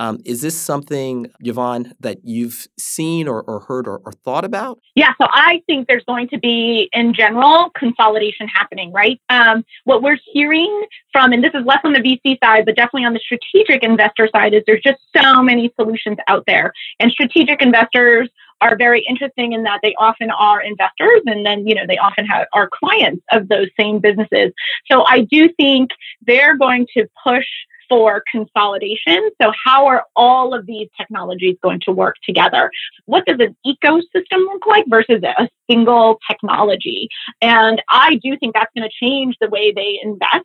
um, 0.00 0.18
is 0.24 0.42
this 0.42 0.56
something, 0.56 1.26
Yvonne, 1.40 1.92
that 2.00 2.18
you've 2.22 2.68
seen 2.78 3.26
or, 3.26 3.42
or 3.42 3.60
heard 3.60 3.88
or, 3.88 4.00
or, 4.04 4.12
thought 4.12 4.44
about? 4.44 4.78
Yeah, 4.94 5.12
so 5.20 5.26
I 5.28 5.60
think 5.66 5.88
there's 5.88 6.04
going 6.04 6.28
to 6.28 6.38
be, 6.38 6.88
in 6.92 7.14
general, 7.14 7.70
consolidation 7.76 8.46
happening, 8.46 8.92
right? 8.92 9.20
Um, 9.28 9.64
what 9.84 10.02
we're 10.02 10.18
hearing 10.32 10.84
from, 11.12 11.32
and 11.32 11.42
this 11.42 11.50
is 11.52 11.64
less 11.64 11.80
on 11.84 11.94
the 11.94 12.00
VC 12.00 12.38
side, 12.42 12.64
but 12.64 12.76
definitely 12.76 13.06
on 13.06 13.14
the 13.14 13.20
strategic 13.20 13.82
investor 13.82 14.28
side, 14.32 14.54
is 14.54 14.62
there's 14.66 14.82
just 14.82 15.00
so 15.16 15.42
many 15.42 15.72
solutions 15.74 16.18
out 16.28 16.44
there. 16.46 16.72
And 17.00 17.10
strategic 17.10 17.60
investors 17.60 18.28
are 18.60 18.76
very 18.76 19.04
interesting 19.08 19.52
in 19.52 19.62
that 19.62 19.80
they 19.82 19.94
often 19.98 20.30
are 20.30 20.60
investors 20.60 21.22
and 21.26 21.44
then 21.44 21.66
you 21.66 21.74
know 21.74 21.86
they 21.86 21.98
often 21.98 22.26
have 22.26 22.46
are 22.52 22.68
clients 22.72 23.24
of 23.32 23.48
those 23.48 23.68
same 23.78 23.98
businesses 23.98 24.52
so 24.90 25.04
i 25.06 25.20
do 25.30 25.48
think 25.56 25.90
they're 26.26 26.56
going 26.56 26.86
to 26.94 27.06
push 27.24 27.46
for 27.88 28.22
consolidation. 28.30 29.30
So, 29.40 29.52
how 29.64 29.86
are 29.86 30.04
all 30.14 30.54
of 30.54 30.66
these 30.66 30.88
technologies 30.96 31.56
going 31.62 31.80
to 31.84 31.92
work 31.92 32.16
together? 32.24 32.70
What 33.06 33.24
does 33.26 33.38
an 33.40 33.56
ecosystem 33.66 34.44
look 34.46 34.66
like 34.66 34.84
versus 34.88 35.22
a 35.22 35.48
single 35.70 36.18
technology? 36.28 37.08
And 37.40 37.82
I 37.88 38.16
do 38.22 38.36
think 38.36 38.54
that's 38.54 38.72
going 38.76 38.88
to 38.88 39.06
change 39.06 39.36
the 39.40 39.48
way 39.48 39.72
they 39.72 39.98
invest. 40.02 40.44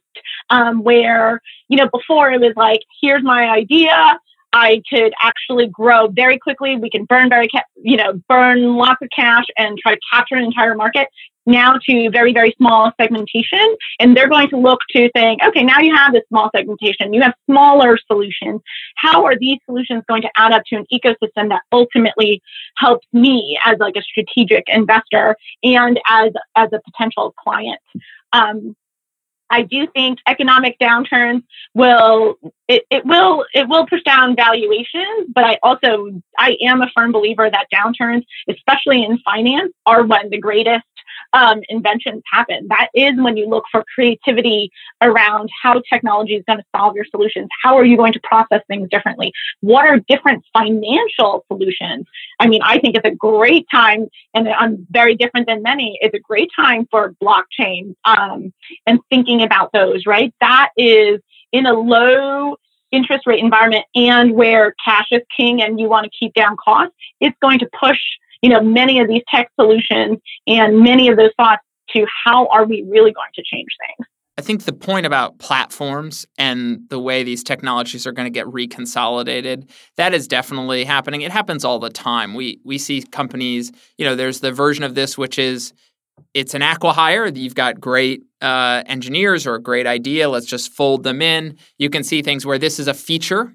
Um, 0.50 0.84
where, 0.84 1.42
you 1.68 1.78
know, 1.78 1.90
before 1.92 2.32
it 2.32 2.40
was 2.40 2.54
like, 2.56 2.82
here's 3.02 3.24
my 3.24 3.50
idea. 3.50 4.20
I 4.54 4.82
could 4.90 5.14
actually 5.22 5.68
grow 5.68 6.08
very 6.08 6.38
quickly. 6.38 6.78
We 6.78 6.90
can 6.90 7.06
burn 7.06 7.30
very, 7.30 7.48
ca- 7.48 7.64
you 7.76 7.98
know, 7.98 8.22
burn 8.30 8.76
lots 8.76 9.02
of 9.02 9.10
cash 9.16 9.46
and 9.58 9.78
try 9.78 9.96
to 9.96 10.00
capture 10.12 10.36
an 10.36 10.44
entire 10.44 10.76
market 10.76 11.08
now 11.46 11.74
to 11.90 12.10
very, 12.10 12.34
very 12.34 12.54
small 12.58 12.92
segmentation. 13.00 13.76
And 14.00 14.16
they're 14.16 14.30
going 14.30 14.50
to 14.50 14.58
look 14.58 14.80
to 14.92 15.10
saying, 15.16 15.40
okay, 15.46 15.64
now 15.64 15.80
you 15.80 15.94
have 15.94 16.14
this 16.14 16.24
small 16.30 16.50
segmentation, 16.56 17.14
you 17.14 17.22
have 17.22 17.34
smaller 17.50 17.98
solutions. 18.08 18.62
How 18.96 19.26
are 19.26 19.38
these 19.38 19.58
solutions 19.66 20.04
going 20.08 20.22
to 20.22 20.30
add 20.38 20.52
up 20.54 20.64
to 20.68 20.76
an 20.78 20.86
ecosystem 20.94 21.50
that 21.50 21.62
ultimately 21.72 22.42
helps 22.78 23.08
me 23.12 23.60
as 23.66 23.78
like 23.80 23.96
a 23.98 24.02
strategic 24.02 24.64
investor 24.68 25.36
and 25.64 26.00
as, 26.08 26.32
as 26.56 26.70
a 26.72 26.80
potential 26.92 27.34
client? 27.38 27.80
Um, 28.32 28.76
I 29.54 29.62
do 29.62 29.86
think 29.86 30.18
economic 30.28 30.80
downturns 30.80 31.44
will 31.76 32.38
it, 32.68 32.86
it 32.90 33.06
will 33.06 33.46
it 33.54 33.70
will 33.70 33.86
push 33.86 34.02
down 34.02 34.36
valuations, 34.36 35.28
but 35.34 35.44
I 35.44 35.60
also 35.62 36.10
I 36.40 36.58
am 36.62 36.82
a 36.82 36.90
firm 36.96 37.12
believer 37.12 37.48
that 37.52 37.68
downturns, 37.72 38.26
especially 38.50 39.04
in 39.04 39.20
finance, 39.20 39.72
are 39.86 40.04
when 40.04 40.32
the 40.32 40.40
greatest 40.40 40.84
um, 41.34 41.62
inventions 41.70 42.22
happen. 42.32 42.68
That 42.70 42.90
is 42.94 43.14
when 43.16 43.38
you 43.38 43.48
look 43.48 43.66
for 43.72 43.84
creativity 43.94 44.72
around 45.02 45.50
how 45.62 45.82
technology 45.92 46.36
is 46.36 46.44
going 46.48 46.60
to 46.60 46.66
solve 46.76 46.96
your 46.96 47.06
solutions. 47.06 47.50
How 47.64 47.78
are 47.78 47.86
you 47.86 47.98
going 47.98 48.14
to 48.14 48.20
process 48.22 48.62
things 48.68 48.90
differently? 48.90 49.34
What 49.62 49.86
are 49.86 50.00
different 50.08 50.44
financial 50.54 51.46
solutions? 51.48 52.06
I 52.40 52.48
mean, 52.48 52.62
I 52.64 52.80
think 52.80 52.96
it's 52.96 53.08
a 53.08 53.16
great 53.16 53.66
time, 53.72 54.08
and 54.34 54.48
I'm 54.48 54.88
very 54.92 55.16
different 55.16 55.48
than 55.48 55.62
many. 55.64 55.98
It's 56.02 56.16
a 56.16 56.20
great 56.20 56.50
time 56.56 56.88
for 56.90 57.16
blockchain 57.22 57.96
um, 58.06 58.54
and 58.86 59.00
thinking 59.10 59.42
about 59.42 59.72
those. 59.74 60.06
Right, 60.06 60.34
that 60.42 60.70
is 60.78 61.20
in 61.52 61.66
a 61.66 61.74
low 61.74 62.58
interest 62.94 63.26
rate 63.26 63.44
environment 63.44 63.86
and 63.96 64.34
where 64.34 64.76
cash 64.84 65.08
is 65.12 65.22
king 65.36 65.62
and 65.62 65.80
you 65.80 65.90
want 65.90 66.06
to 66.06 66.12
keep 66.18 66.34
down 66.34 66.56
costs, 66.64 66.94
it's 67.20 67.36
going 67.42 67.60
to 67.60 67.68
push 67.80 68.00
you 68.44 68.50
know, 68.50 68.62
many 68.62 69.00
of 69.00 69.08
these 69.08 69.24
tech 69.34 69.50
solutions 69.60 70.20
and 70.46 70.82
many 70.82 71.08
of 71.08 71.18
those 71.18 71.32
thoughts 71.38 71.64
to 71.92 72.06
how 72.26 72.48
are 72.48 72.66
we 72.66 72.86
really 72.88 73.12
going 73.12 73.32
to 73.34 73.42
change 73.44 73.70
things. 73.80 74.08
I 74.38 74.42
think 74.42 74.64
the 74.64 74.74
point 74.74 75.06
about 75.06 75.38
platforms 75.38 76.26
and 76.38 76.82
the 76.90 77.00
way 77.00 77.24
these 77.24 77.44
technologies 77.44 78.06
are 78.06 78.12
going 78.12 78.26
to 78.26 78.32
get 78.32 78.48
reconsolidated, 78.48 79.70
that 79.96 80.14
is 80.14 80.28
definitely 80.28 80.84
happening. 80.84 81.22
It 81.22 81.32
happens 81.32 81.64
all 81.64 81.80
the 81.80 81.90
time. 81.90 82.34
We 82.34 82.60
we 82.66 82.78
see 82.78 83.04
companies, 83.04 83.72
you 83.98 84.06
know, 84.06 84.16
there's 84.16 84.42
the 84.42 84.52
version 84.52 84.84
of 84.84 84.96
this 84.96 85.18
which 85.18 85.40
is 85.40 85.72
it's 86.34 86.54
an 86.54 86.62
acquihire. 86.62 87.36
You've 87.36 87.56
got 87.56 87.80
great 87.80 88.24
uh, 88.42 88.84
engineers 88.88 89.48
or 89.48 89.56
a 89.56 89.62
great 89.62 89.88
idea. 89.88 90.30
Let's 90.30 90.48
just 90.48 90.74
fold 90.74 91.04
them 91.04 91.22
in. 91.22 91.58
You 91.78 91.90
can 91.90 92.04
see 92.04 92.22
things 92.22 92.46
where 92.46 92.58
this 92.58 92.80
is 92.80 92.88
a 92.88 92.94
feature, 92.94 93.54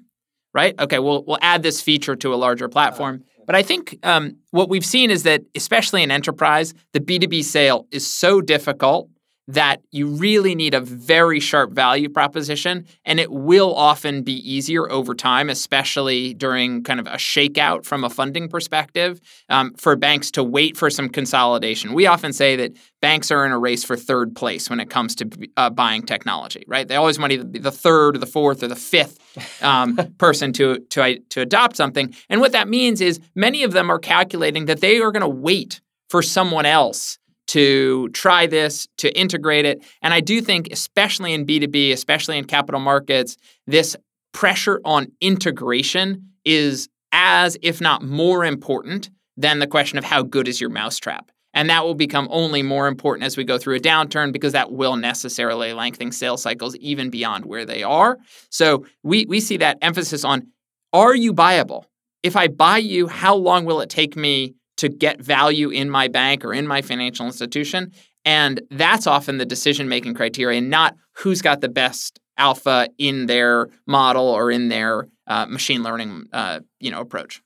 right? 0.53 0.79
Okay, 0.79 0.99
we'll 0.99 1.23
we'll 1.25 1.39
add 1.41 1.61
this 1.61 1.81
feature 1.81 2.15
to 2.15 2.33
a 2.33 2.37
larger 2.37 2.69
platform. 2.69 3.23
But 3.49 3.55
I 3.55 3.63
think 3.63 3.97
um, 4.03 4.35
what 4.51 4.69
we've 4.69 4.85
seen 4.85 5.09
is 5.09 5.23
that, 5.23 5.41
especially 5.55 6.03
in 6.03 6.11
enterprise, 6.11 6.75
the 6.93 6.99
B2B 6.99 7.43
sale 7.43 7.87
is 7.89 8.05
so 8.05 8.41
difficult 8.41 9.09
that 9.49 9.81
you 9.91 10.05
really 10.05 10.53
need 10.53 10.75
a 10.75 10.79
very 10.79 11.39
sharp 11.39 11.71
value 11.71 12.07
proposition, 12.07 12.85
and 13.03 13.19
it 13.19 13.31
will 13.31 13.73
often 13.73 14.21
be 14.21 14.33
easier 14.33 14.89
over 14.91 15.15
time, 15.15 15.49
especially 15.49 16.35
during 16.35 16.83
kind 16.83 16.99
of 16.99 17.07
a 17.07 17.15
shakeout 17.15 17.83
from 17.83 18.03
a 18.03 18.11
funding 18.11 18.47
perspective, 18.47 19.19
um, 19.49 19.73
for 19.73 19.95
banks 19.95 20.29
to 20.29 20.43
wait 20.43 20.77
for 20.77 20.91
some 20.91 21.09
consolidation. 21.09 21.93
We 21.93 22.05
often 22.05 22.31
say 22.31 22.57
that 22.57 22.77
banks 23.01 23.31
are 23.31 23.43
in 23.43 23.51
a 23.51 23.57
race 23.57 23.83
for 23.83 23.97
third 23.97 24.35
place 24.35 24.69
when 24.69 24.79
it 24.79 24.91
comes 24.91 25.15
to 25.15 25.27
uh, 25.57 25.71
buying 25.71 26.03
technology, 26.03 26.63
right? 26.67 26.87
They 26.87 26.95
always 26.95 27.17
want 27.17 27.33
to 27.33 27.43
be 27.43 27.57
the 27.57 27.71
third 27.71 28.17
or 28.17 28.19
the 28.19 28.27
fourth 28.27 28.61
or 28.61 28.67
the 28.67 28.75
fifth 28.75 29.17
um, 29.63 29.95
person 30.19 30.53
to, 30.53 30.77
to, 30.91 31.19
to 31.19 31.41
adopt 31.41 31.75
something. 31.75 32.13
And 32.29 32.39
what 32.39 32.51
that 32.51 32.67
means 32.67 33.01
is 33.01 33.19
many 33.33 33.63
of 33.63 33.71
them 33.71 33.89
are 33.89 33.99
calculating 33.99 34.65
that 34.65 34.79
they 34.79 34.99
are 34.99 35.11
going 35.11 35.21
to 35.21 35.27
wait 35.27 35.81
for 36.09 36.21
someone 36.21 36.65
else 36.65 37.18
to 37.49 38.09
try 38.09 38.45
this, 38.45 38.87
to 38.97 39.17
integrate 39.19 39.65
it. 39.65 39.83
And 40.03 40.13
I 40.13 40.19
do 40.19 40.39
think, 40.39 40.67
especially 40.71 41.33
in 41.33 41.47
B2B, 41.47 41.91
especially 41.91 42.37
in 42.37 42.45
capital 42.45 42.79
markets, 42.79 43.37
this 43.65 43.95
pressure 44.33 44.79
on 44.85 45.07
integration 45.19 46.29
is 46.45 46.89
as, 47.11 47.57
if 47.63 47.81
not 47.81 48.03
more 48.03 48.45
important 48.45 49.09
than 49.35 49.57
the 49.57 49.65
question 49.65 49.97
of 49.97 50.03
how 50.03 50.21
good 50.21 50.47
is 50.47 50.61
your 50.61 50.69
mousetrap. 50.69 51.31
And 51.55 51.71
that 51.71 51.83
will 51.83 51.95
become 51.95 52.27
only 52.29 52.61
more 52.61 52.87
important 52.87 53.25
as 53.25 53.35
we 53.35 53.43
go 53.43 53.57
through 53.57 53.77
a 53.77 53.79
downturn 53.79 54.31
because 54.31 54.53
that 54.53 54.71
will 54.71 54.95
necessarily 54.95 55.73
lengthen 55.73 56.11
sales 56.11 56.43
cycles 56.43 56.75
even 56.75 57.09
beyond 57.09 57.45
where 57.45 57.65
they 57.65 57.81
are. 57.81 58.19
So 58.51 58.85
we, 59.01 59.25
we 59.25 59.39
see 59.39 59.57
that 59.57 59.79
emphasis 59.81 60.23
on 60.23 60.47
are 60.93 61.15
you 61.15 61.33
buyable? 61.33 61.85
If 62.21 62.35
I 62.35 62.47
buy 62.47 62.77
you, 62.77 63.07
how 63.07 63.35
long 63.35 63.65
will 63.65 63.81
it 63.81 63.89
take 63.89 64.15
me 64.15 64.53
to 64.79 64.87
get 64.87 65.21
value 65.21 65.69
in 65.69 65.89
my 65.89 66.07
bank 66.07 66.45
or 66.45 66.53
in 66.53 66.65
my 66.65 66.81
financial 66.81 67.25
institution. 67.25 67.91
And 68.23 68.61
that's 68.71 69.07
often 69.07 69.37
the 69.37 69.45
decision 69.45 69.89
making 69.89 70.13
criteria, 70.13 70.61
not 70.61 70.95
who's 71.17 71.41
got 71.41 71.59
the 71.59 71.67
best 71.67 72.19
alpha 72.37 72.87
in 72.97 73.25
their 73.25 73.67
model 73.85 74.25
or 74.25 74.49
in 74.49 74.69
their 74.69 75.07
uh, 75.27 75.45
machine 75.47 75.83
learning 75.83 76.27
uh, 76.31 76.61
you 76.79 76.91
know, 76.91 77.01
approach. 77.01 77.41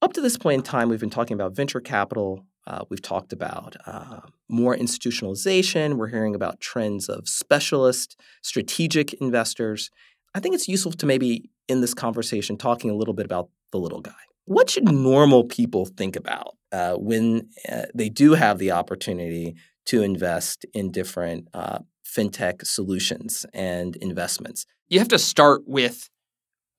Up 0.00 0.14
to 0.14 0.22
this 0.22 0.38
point 0.38 0.58
in 0.60 0.62
time, 0.62 0.88
we've 0.88 1.00
been 1.00 1.10
talking 1.10 1.34
about 1.34 1.54
venture 1.54 1.80
capital. 1.80 2.46
Uh, 2.66 2.84
we've 2.88 3.02
talked 3.02 3.34
about 3.34 3.76
uh, 3.86 4.20
more 4.48 4.74
institutionalization. 4.74 5.96
We're 5.96 6.08
hearing 6.08 6.34
about 6.34 6.60
trends 6.60 7.08
of 7.10 7.28
specialist, 7.28 8.18
strategic 8.42 9.12
investors. 9.14 9.90
I 10.34 10.40
think 10.40 10.54
it's 10.54 10.68
useful 10.68 10.92
to 10.92 11.06
maybe 11.06 11.50
in 11.68 11.82
this 11.82 11.92
conversation 11.94 12.56
talking 12.56 12.90
a 12.90 12.94
little 12.94 13.14
bit 13.14 13.26
about 13.26 13.50
the 13.72 13.78
little 13.78 14.00
guy. 14.00 14.12
What 14.48 14.70
should 14.70 14.90
normal 14.90 15.44
people 15.44 15.84
think 15.84 16.16
about 16.16 16.56
uh, 16.72 16.94
when 16.94 17.50
uh, 17.70 17.82
they 17.94 18.08
do 18.08 18.32
have 18.32 18.56
the 18.56 18.70
opportunity 18.70 19.56
to 19.84 20.02
invest 20.02 20.64
in 20.72 20.90
different 20.90 21.48
uh, 21.52 21.80
fintech 22.02 22.66
solutions 22.66 23.44
and 23.52 23.94
investments? 23.96 24.64
You 24.88 25.00
have 25.00 25.08
to 25.08 25.18
start 25.18 25.64
with 25.66 26.08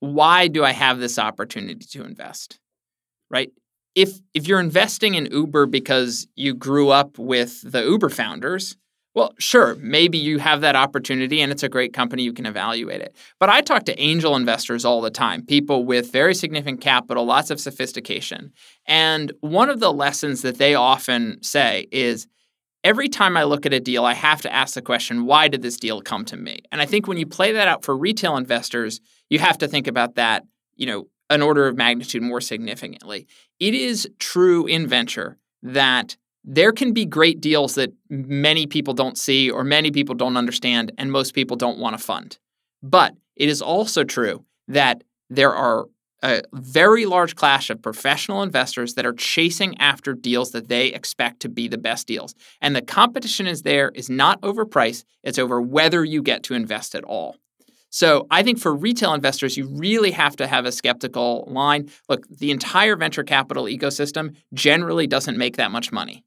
why 0.00 0.48
do 0.48 0.64
I 0.64 0.72
have 0.72 0.98
this 0.98 1.16
opportunity 1.16 1.86
to 1.92 2.04
invest? 2.04 2.58
Right? 3.30 3.52
If 3.94 4.18
if 4.34 4.48
you're 4.48 4.58
investing 4.58 5.14
in 5.14 5.26
Uber 5.30 5.66
because 5.66 6.26
you 6.34 6.54
grew 6.54 6.88
up 6.88 7.20
with 7.20 7.70
the 7.70 7.84
Uber 7.84 8.08
founders, 8.08 8.76
well, 9.14 9.34
sure, 9.38 9.74
maybe 9.76 10.18
you 10.18 10.38
have 10.38 10.60
that 10.60 10.76
opportunity 10.76 11.40
and 11.40 11.50
it's 11.50 11.64
a 11.64 11.68
great 11.68 11.92
company, 11.92 12.22
you 12.22 12.32
can 12.32 12.46
evaluate 12.46 13.00
it. 13.00 13.16
But 13.40 13.48
I 13.48 13.60
talk 13.60 13.84
to 13.84 14.00
angel 14.00 14.36
investors 14.36 14.84
all 14.84 15.00
the 15.00 15.10
time, 15.10 15.44
people 15.44 15.84
with 15.84 16.12
very 16.12 16.34
significant 16.34 16.80
capital, 16.80 17.24
lots 17.24 17.50
of 17.50 17.60
sophistication. 17.60 18.52
And 18.86 19.32
one 19.40 19.68
of 19.68 19.80
the 19.80 19.92
lessons 19.92 20.42
that 20.42 20.58
they 20.58 20.74
often 20.74 21.42
say 21.42 21.88
is 21.90 22.28
every 22.84 23.08
time 23.08 23.36
I 23.36 23.44
look 23.44 23.66
at 23.66 23.72
a 23.72 23.80
deal, 23.80 24.04
I 24.04 24.14
have 24.14 24.42
to 24.42 24.52
ask 24.52 24.74
the 24.74 24.82
question, 24.82 25.26
why 25.26 25.48
did 25.48 25.62
this 25.62 25.76
deal 25.76 26.00
come 26.00 26.24
to 26.26 26.36
me? 26.36 26.60
And 26.70 26.80
I 26.80 26.86
think 26.86 27.08
when 27.08 27.18
you 27.18 27.26
play 27.26 27.52
that 27.52 27.68
out 27.68 27.84
for 27.84 27.96
retail 27.96 28.36
investors, 28.36 29.00
you 29.28 29.40
have 29.40 29.58
to 29.58 29.68
think 29.68 29.88
about 29.88 30.14
that, 30.14 30.44
you 30.76 30.86
know, 30.86 31.08
an 31.28 31.42
order 31.42 31.66
of 31.66 31.76
magnitude 31.76 32.22
more 32.22 32.40
significantly. 32.40 33.26
It 33.58 33.74
is 33.74 34.08
true 34.18 34.66
in 34.66 34.86
venture 34.86 35.38
that 35.62 36.16
there 36.44 36.72
can 36.72 36.92
be 36.92 37.04
great 37.04 37.40
deals 37.40 37.74
that 37.74 37.92
many 38.08 38.66
people 38.66 38.94
don't 38.94 39.18
see 39.18 39.50
or 39.50 39.64
many 39.64 39.90
people 39.90 40.14
don't 40.14 40.36
understand 40.36 40.92
and 40.98 41.12
most 41.12 41.34
people 41.34 41.56
don't 41.56 41.78
want 41.78 41.96
to 41.96 42.02
fund. 42.02 42.38
But 42.82 43.14
it 43.36 43.48
is 43.48 43.60
also 43.60 44.04
true 44.04 44.44
that 44.68 45.04
there 45.28 45.54
are 45.54 45.86
a 46.22 46.42
very 46.52 47.06
large 47.06 47.34
class 47.34 47.70
of 47.70 47.80
professional 47.80 48.42
investors 48.42 48.94
that 48.94 49.06
are 49.06 49.12
chasing 49.12 49.78
after 49.78 50.12
deals 50.12 50.50
that 50.50 50.68
they 50.68 50.88
expect 50.88 51.40
to 51.40 51.48
be 51.48 51.66
the 51.68 51.78
best 51.78 52.06
deals. 52.06 52.34
And 52.60 52.76
the 52.76 52.82
competition 52.82 53.46
is 53.46 53.62
there 53.62 53.90
is 53.94 54.10
not 54.10 54.38
over 54.42 54.66
price, 54.66 55.04
it's 55.22 55.38
over 55.38 55.60
whether 55.60 56.04
you 56.04 56.22
get 56.22 56.42
to 56.44 56.54
invest 56.54 56.94
at 56.94 57.04
all. 57.04 57.36
So 57.90 58.26
I 58.30 58.42
think 58.42 58.60
for 58.60 58.74
retail 58.74 59.14
investors, 59.14 59.56
you 59.56 59.66
really 59.66 60.12
have 60.12 60.36
to 60.36 60.46
have 60.46 60.64
a 60.64 60.72
skeptical 60.72 61.44
line. 61.48 61.90
Look, 62.08 62.26
the 62.28 62.52
entire 62.52 62.96
venture 62.96 63.24
capital 63.24 63.64
ecosystem 63.64 64.36
generally 64.54 65.08
doesn't 65.08 65.36
make 65.36 65.56
that 65.56 65.72
much 65.72 65.90
money. 65.90 66.24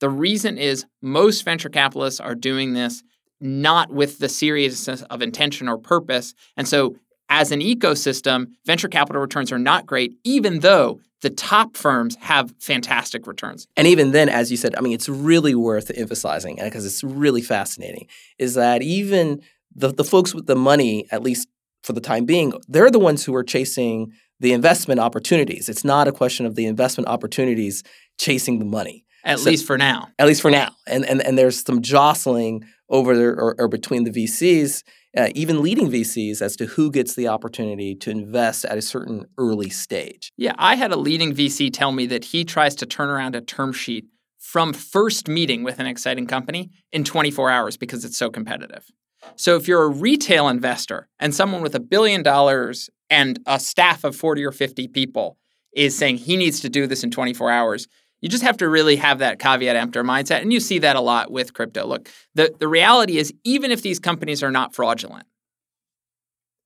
The 0.00 0.10
reason 0.10 0.58
is 0.58 0.84
most 1.02 1.44
venture 1.44 1.68
capitalists 1.68 2.20
are 2.20 2.34
doing 2.34 2.74
this 2.74 3.02
not 3.40 3.90
with 3.90 4.18
the 4.18 4.28
seriousness 4.28 5.02
of 5.02 5.22
intention 5.22 5.68
or 5.68 5.78
purpose. 5.78 6.34
And 6.56 6.66
so, 6.66 6.96
as 7.28 7.50
an 7.50 7.60
ecosystem, 7.60 8.52
venture 8.64 8.88
capital 8.88 9.20
returns 9.20 9.50
are 9.50 9.58
not 9.58 9.84
great, 9.84 10.14
even 10.24 10.60
though 10.60 11.00
the 11.22 11.30
top 11.30 11.76
firms 11.76 12.16
have 12.20 12.54
fantastic 12.60 13.26
returns. 13.26 13.66
And 13.76 13.88
even 13.88 14.12
then, 14.12 14.28
as 14.28 14.50
you 14.50 14.56
said, 14.56 14.76
I 14.76 14.80
mean, 14.80 14.92
it's 14.92 15.08
really 15.08 15.54
worth 15.54 15.90
emphasizing 15.94 16.58
because 16.62 16.86
it's 16.86 17.02
really 17.02 17.42
fascinating 17.42 18.06
is 18.38 18.54
that 18.54 18.82
even 18.82 19.40
the, 19.74 19.92
the 19.92 20.04
folks 20.04 20.34
with 20.34 20.46
the 20.46 20.56
money, 20.56 21.06
at 21.10 21.22
least 21.22 21.48
for 21.82 21.94
the 21.94 22.00
time 22.00 22.26
being, 22.26 22.52
they're 22.68 22.90
the 22.90 22.98
ones 22.98 23.24
who 23.24 23.34
are 23.34 23.44
chasing 23.44 24.12
the 24.38 24.52
investment 24.52 25.00
opportunities. 25.00 25.68
It's 25.68 25.84
not 25.84 26.06
a 26.06 26.12
question 26.12 26.46
of 26.46 26.54
the 26.54 26.66
investment 26.66 27.08
opportunities 27.08 27.82
chasing 28.18 28.58
the 28.58 28.64
money. 28.64 29.05
At 29.26 29.40
so, 29.40 29.50
least 29.50 29.66
for 29.66 29.76
now. 29.76 30.08
At 30.18 30.26
least 30.26 30.40
for 30.40 30.50
now. 30.50 30.70
And 30.86 31.04
and 31.04 31.20
and 31.20 31.36
there's 31.36 31.62
some 31.62 31.82
jostling 31.82 32.64
over 32.88 33.32
or, 33.32 33.56
or 33.58 33.68
between 33.68 34.04
the 34.04 34.10
VCs, 34.10 34.84
uh, 35.16 35.28
even 35.34 35.60
leading 35.60 35.90
VCs, 35.90 36.40
as 36.40 36.54
to 36.56 36.66
who 36.66 36.92
gets 36.92 37.16
the 37.16 37.26
opportunity 37.26 37.96
to 37.96 38.10
invest 38.10 38.64
at 38.64 38.78
a 38.78 38.82
certain 38.82 39.26
early 39.36 39.68
stage. 39.68 40.32
Yeah, 40.36 40.54
I 40.56 40.76
had 40.76 40.92
a 40.92 40.96
leading 40.96 41.34
VC 41.34 41.72
tell 41.72 41.90
me 41.90 42.06
that 42.06 42.26
he 42.26 42.44
tries 42.44 42.76
to 42.76 42.86
turn 42.86 43.10
around 43.10 43.34
a 43.34 43.40
term 43.40 43.72
sheet 43.72 44.06
from 44.38 44.72
first 44.72 45.26
meeting 45.26 45.64
with 45.64 45.80
an 45.80 45.86
exciting 45.86 46.28
company 46.28 46.70
in 46.92 47.02
24 47.02 47.50
hours 47.50 47.76
because 47.76 48.04
it's 48.04 48.16
so 48.16 48.30
competitive. 48.30 48.86
So 49.34 49.56
if 49.56 49.66
you're 49.66 49.82
a 49.82 49.88
retail 49.88 50.46
investor 50.46 51.08
and 51.18 51.34
someone 51.34 51.62
with 51.62 51.74
a 51.74 51.80
billion 51.80 52.22
dollars 52.22 52.88
and 53.10 53.40
a 53.44 53.58
staff 53.58 54.04
of 54.04 54.14
40 54.14 54.44
or 54.44 54.52
50 54.52 54.86
people 54.86 55.36
is 55.74 55.98
saying 55.98 56.18
he 56.18 56.36
needs 56.36 56.60
to 56.60 56.68
do 56.68 56.86
this 56.86 57.02
in 57.02 57.10
24 57.10 57.50
hours, 57.50 57.88
you 58.26 58.30
just 58.30 58.42
have 58.42 58.56
to 58.56 58.68
really 58.68 58.96
have 58.96 59.20
that 59.20 59.38
caveat 59.38 59.76
emptor 59.76 60.02
mindset. 60.02 60.42
And 60.42 60.52
you 60.52 60.58
see 60.58 60.80
that 60.80 60.96
a 60.96 61.00
lot 61.00 61.30
with 61.30 61.54
crypto. 61.54 61.86
Look, 61.86 62.10
the, 62.34 62.52
the 62.58 62.66
reality 62.66 63.18
is, 63.18 63.32
even 63.44 63.70
if 63.70 63.82
these 63.82 64.00
companies 64.00 64.42
are 64.42 64.50
not 64.50 64.74
fraudulent, 64.74 65.28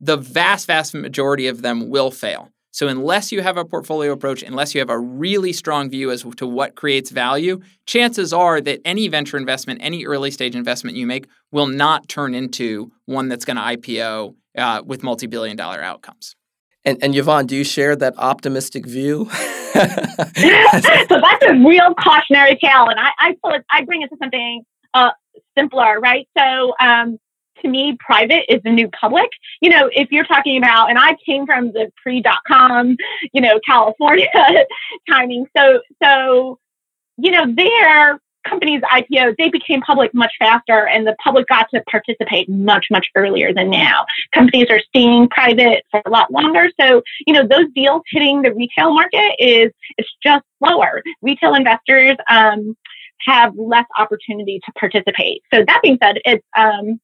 the 0.00 0.16
vast, 0.16 0.66
vast 0.66 0.94
majority 0.94 1.48
of 1.48 1.60
them 1.60 1.90
will 1.90 2.10
fail. 2.10 2.48
So, 2.70 2.88
unless 2.88 3.30
you 3.30 3.42
have 3.42 3.58
a 3.58 3.66
portfolio 3.66 4.10
approach, 4.10 4.42
unless 4.42 4.74
you 4.74 4.80
have 4.80 4.88
a 4.88 4.98
really 4.98 5.52
strong 5.52 5.90
view 5.90 6.10
as 6.10 6.24
to 6.38 6.46
what 6.46 6.76
creates 6.76 7.10
value, 7.10 7.60
chances 7.84 8.32
are 8.32 8.62
that 8.62 8.80
any 8.86 9.06
venture 9.08 9.36
investment, 9.36 9.80
any 9.82 10.06
early 10.06 10.30
stage 10.30 10.56
investment 10.56 10.96
you 10.96 11.06
make 11.06 11.26
will 11.52 11.66
not 11.66 12.08
turn 12.08 12.34
into 12.34 12.90
one 13.04 13.28
that's 13.28 13.44
going 13.44 13.58
to 13.58 13.62
IPO 13.62 14.34
uh, 14.56 14.80
with 14.82 15.02
multi 15.02 15.26
billion 15.26 15.58
dollar 15.58 15.82
outcomes. 15.82 16.36
And, 16.84 16.98
and 17.02 17.14
Yvonne, 17.14 17.46
do 17.46 17.56
you 17.56 17.64
share 17.64 17.94
that 17.96 18.14
optimistic 18.16 18.86
view? 18.86 19.28
so 19.72 19.80
that's 20.34 21.44
a 21.46 21.54
real 21.64 21.94
cautionary 21.94 22.56
tale, 22.56 22.88
and 22.88 22.98
I 22.98 23.10
I, 23.18 23.36
pull 23.42 23.52
it, 23.52 23.64
I 23.70 23.84
bring 23.84 24.02
it 24.02 24.08
to 24.08 24.16
something 24.18 24.64
uh, 24.94 25.10
simpler, 25.56 26.00
right? 26.00 26.28
So 26.36 26.74
um, 26.80 27.18
to 27.62 27.68
me, 27.68 27.96
private 28.00 28.52
is 28.52 28.60
the 28.64 28.70
new 28.70 28.88
public. 28.88 29.30
You 29.60 29.70
know, 29.70 29.88
if 29.92 30.10
you're 30.10 30.24
talking 30.24 30.56
about, 30.58 30.90
and 30.90 30.98
I 30.98 31.16
came 31.24 31.46
from 31.46 31.72
the 31.72 31.92
pre 32.02 32.20
dot 32.20 32.40
com, 32.46 32.96
you 33.32 33.40
know, 33.40 33.60
California 33.64 34.26
timing. 35.08 35.46
So 35.56 35.80
so 36.02 36.58
you 37.16 37.30
know, 37.30 37.46
there 37.54 38.18
companies 38.46 38.80
IPO, 38.82 39.36
they 39.38 39.48
became 39.48 39.80
public 39.80 40.14
much 40.14 40.32
faster 40.38 40.86
and 40.86 41.06
the 41.06 41.14
public 41.22 41.46
got 41.48 41.68
to 41.74 41.82
participate 41.90 42.48
much, 42.48 42.86
much 42.90 43.08
earlier 43.14 43.52
than 43.52 43.70
now. 43.70 44.06
Companies 44.32 44.66
are 44.70 44.80
staying 44.80 45.28
private 45.28 45.84
for 45.90 46.02
a 46.04 46.10
lot 46.10 46.30
longer. 46.32 46.70
So, 46.80 47.02
you 47.26 47.34
know, 47.34 47.46
those 47.46 47.66
deals 47.74 48.02
hitting 48.10 48.42
the 48.42 48.52
retail 48.54 48.92
market 48.94 49.34
is 49.38 49.70
it's 49.98 50.08
just 50.22 50.44
slower. 50.58 51.02
Retail 51.22 51.54
investors 51.54 52.16
um, 52.28 52.76
have 53.26 53.52
less 53.56 53.86
opportunity 53.98 54.60
to 54.64 54.72
participate. 54.72 55.42
So 55.52 55.64
that 55.66 55.80
being 55.82 55.98
said, 56.02 56.18
it's 56.24 56.44
um, 56.56 57.00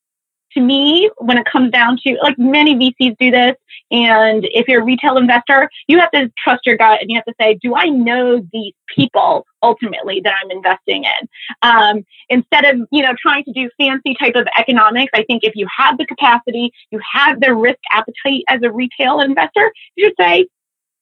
to 0.57 0.62
me, 0.62 1.11
when 1.19 1.38
it 1.38 1.47
comes 1.47 1.71
down 1.71 1.99
to 2.07 2.16
like 2.23 2.38
many 2.38 2.75
VCs 2.75 3.16
do 3.19 3.31
this, 3.31 3.55
And 3.90 4.45
if 4.51 4.66
you're 4.66 4.83
a 4.83 4.85
retail 4.85 5.16
investor, 5.16 5.71
you 5.87 5.99
have 5.99 6.11
to 6.11 6.31
trust 6.42 6.66
your 6.66 6.77
gut 6.77 7.01
and 7.01 7.11
you 7.11 7.16
have 7.16 7.25
to 7.27 7.35
say, 7.40 7.59
do 7.62 7.77
I 7.77 7.85
know 7.85 8.45
these 8.53 8.75
people 8.95 9.47
ultimately 9.62 10.21
that 10.25 10.35
I'm 10.42 10.51
investing 10.51 11.05
in? 11.05 11.29
Um, 11.62 12.05
instead 12.29 12.64
of, 12.64 12.88
you 12.90 13.03
know, 13.03 13.14
trying 13.21 13.45
to 13.45 13.53
do 13.53 13.71
fancy 13.79 14.16
type 14.19 14.35
of 14.35 14.47
economics, 14.59 15.11
I 15.14 15.23
think 15.25 15.45
if 15.45 15.55
you 15.55 15.69
have 15.77 15.99
the 15.99 16.07
capacity, 16.07 16.73
you 16.90 17.01
have 17.12 17.40
the 17.40 17.55
risk 17.55 17.79
appetite 17.92 18.42
as 18.49 18.61
a 18.62 18.73
retail 18.73 19.21
investor, 19.21 19.73
you 19.95 20.07
should 20.07 20.14
say, 20.19 20.49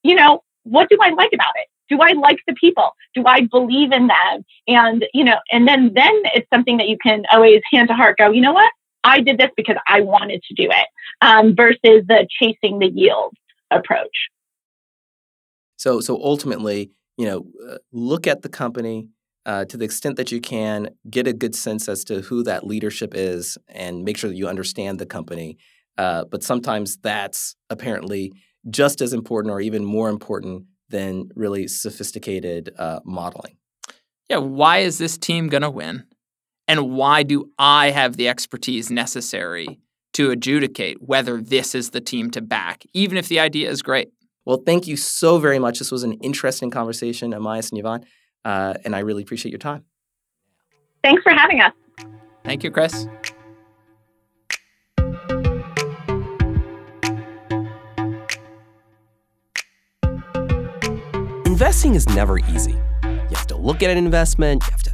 you 0.03 0.15
know, 0.15 0.43
what 0.65 0.89
do 0.91 0.99
I 1.01 1.11
like 1.11 1.33
about 1.33 1.53
it? 1.57 1.69
Do 1.89 2.01
I 2.01 2.13
like 2.13 2.39
the 2.47 2.55
people? 2.55 2.91
Do 3.15 3.25
I 3.27 3.43
believe 3.43 3.93
in 3.93 4.09
them? 4.09 4.45
And, 4.69 5.07
you 5.15 5.25
know, 5.25 5.37
and 5.53 5.69
then, 5.69 5.93
then 5.95 6.13
it's 6.35 6.49
something 6.53 6.79
that 6.79 6.89
you 6.89 6.99
can 6.99 7.25
always 7.31 7.61
hand 7.71 7.89
to 7.89 7.95
heart 7.95 8.19
go, 8.19 8.31
you 8.31 8.41
know 8.41 8.53
what? 8.53 8.73
I 9.05 9.21
did 9.21 9.39
this 9.39 9.51
because 9.57 9.77
I 9.87 10.01
wanted 10.01 10.43
to 10.43 10.55
do 10.55 10.69
it 10.71 10.89
um, 11.21 11.55
versus 11.55 11.79
the 12.09 12.27
chasing 12.41 12.79
the 12.79 12.89
yield 12.89 13.35
approach. 13.71 14.29
So, 15.77 16.01
so 16.01 16.17
ultimately, 16.23 16.91
you 17.17 17.27
know, 17.27 17.47
uh, 17.69 17.79
look 17.93 18.27
at 18.27 18.43
the 18.43 18.49
company 18.49 19.09
uh, 19.47 19.67
to 19.67 19.77
the 19.77 19.85
extent 19.85 20.17
that 20.17 20.33
you 20.33 20.41
can, 20.41 20.91
get 21.11 21.27
a 21.27 21.33
good 21.33 21.55
sense 21.55 21.89
as 21.89 22.05
to 22.05 22.23
who 22.23 22.43
that 22.45 22.67
leadership 22.67 23.13
is, 23.15 23.59
and 23.69 24.03
make 24.03 24.17
sure 24.17 24.31
that 24.31 24.37
you 24.37 24.49
understand 24.49 24.99
the 24.99 25.07
company. 25.07 25.59
Uh, 25.99 26.25
but 26.25 26.43
sometimes 26.43 26.97
that's 26.97 27.55
apparently 27.69 28.33
just 28.71 29.03
as 29.03 29.13
important, 29.13 29.53
or 29.53 29.61
even 29.61 29.85
more 29.85 30.09
important, 30.09 30.65
than 30.89 31.29
really 31.35 31.69
sophisticated 31.69 32.71
uh, 32.79 33.01
modeling. 33.05 33.57
Yeah, 34.31 34.39
why 34.39 34.79
is 34.79 34.99
this 34.99 35.19
team 35.19 35.49
going 35.49 35.63
to 35.63 35.71
win? 35.71 36.05
And 36.67 36.93
why 36.93 37.23
do 37.23 37.51
I 37.59 37.91
have 37.91 38.17
the 38.17 38.29
expertise 38.29 38.91
necessary 38.91 39.79
to 40.15 40.31
adjudicate 40.31 41.03
whether 41.03 41.41
this 41.41 41.75
is 41.75 41.91
the 41.91 42.01
team 42.01 42.31
to 42.31 42.41
back, 42.41 42.85
even 42.95 43.19
if 43.19 43.29
the 43.29 43.41
idea 43.41 43.71
is 43.71 43.83
great? 43.83 44.11
Well, 44.47 44.63
thank 44.65 44.87
you 44.87 44.97
so 44.97 45.39
very 45.39 45.59
much. 45.59 45.79
This 45.79 45.91
was 45.91 46.03
an 46.03 46.15
interesting 46.15 46.71
conversation, 46.71 47.33
Amias 47.33 47.71
and 47.71 47.79
Yvonne, 47.79 48.05
uh, 48.45 48.75
and 48.85 48.95
I 48.95 49.01
really 49.01 49.23
appreciate 49.23 49.53
your 49.53 49.59
time. 49.59 49.85
Thanks 51.03 51.23
for 51.23 51.33
having 51.33 51.61
us. 51.61 51.73
Thank 52.45 52.63
you, 52.63 52.71
Chris. 52.71 53.07
Investing 61.47 61.95
is 61.95 62.09
never 62.09 62.39
easy. 62.39 62.73
You 63.05 63.37
have 63.37 63.47
to 63.47 63.57
look 63.57 63.83
at 63.83 63.91
an 63.91 63.97
investment, 63.97 64.63
you 64.65 64.71
have 64.71 64.83
to 64.83 64.91
kick 64.91 64.94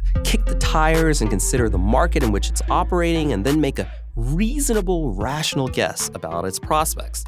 tires 0.71 1.19
and 1.19 1.29
consider 1.29 1.67
the 1.67 1.77
market 1.77 2.23
in 2.23 2.31
which 2.31 2.49
it's 2.49 2.61
operating, 2.69 3.33
and 3.33 3.45
then 3.45 3.59
make 3.59 3.77
a 3.77 3.91
reasonable, 4.15 5.13
rational 5.13 5.67
guess 5.67 6.09
about 6.13 6.45
its 6.45 6.59
prospects. 6.59 7.25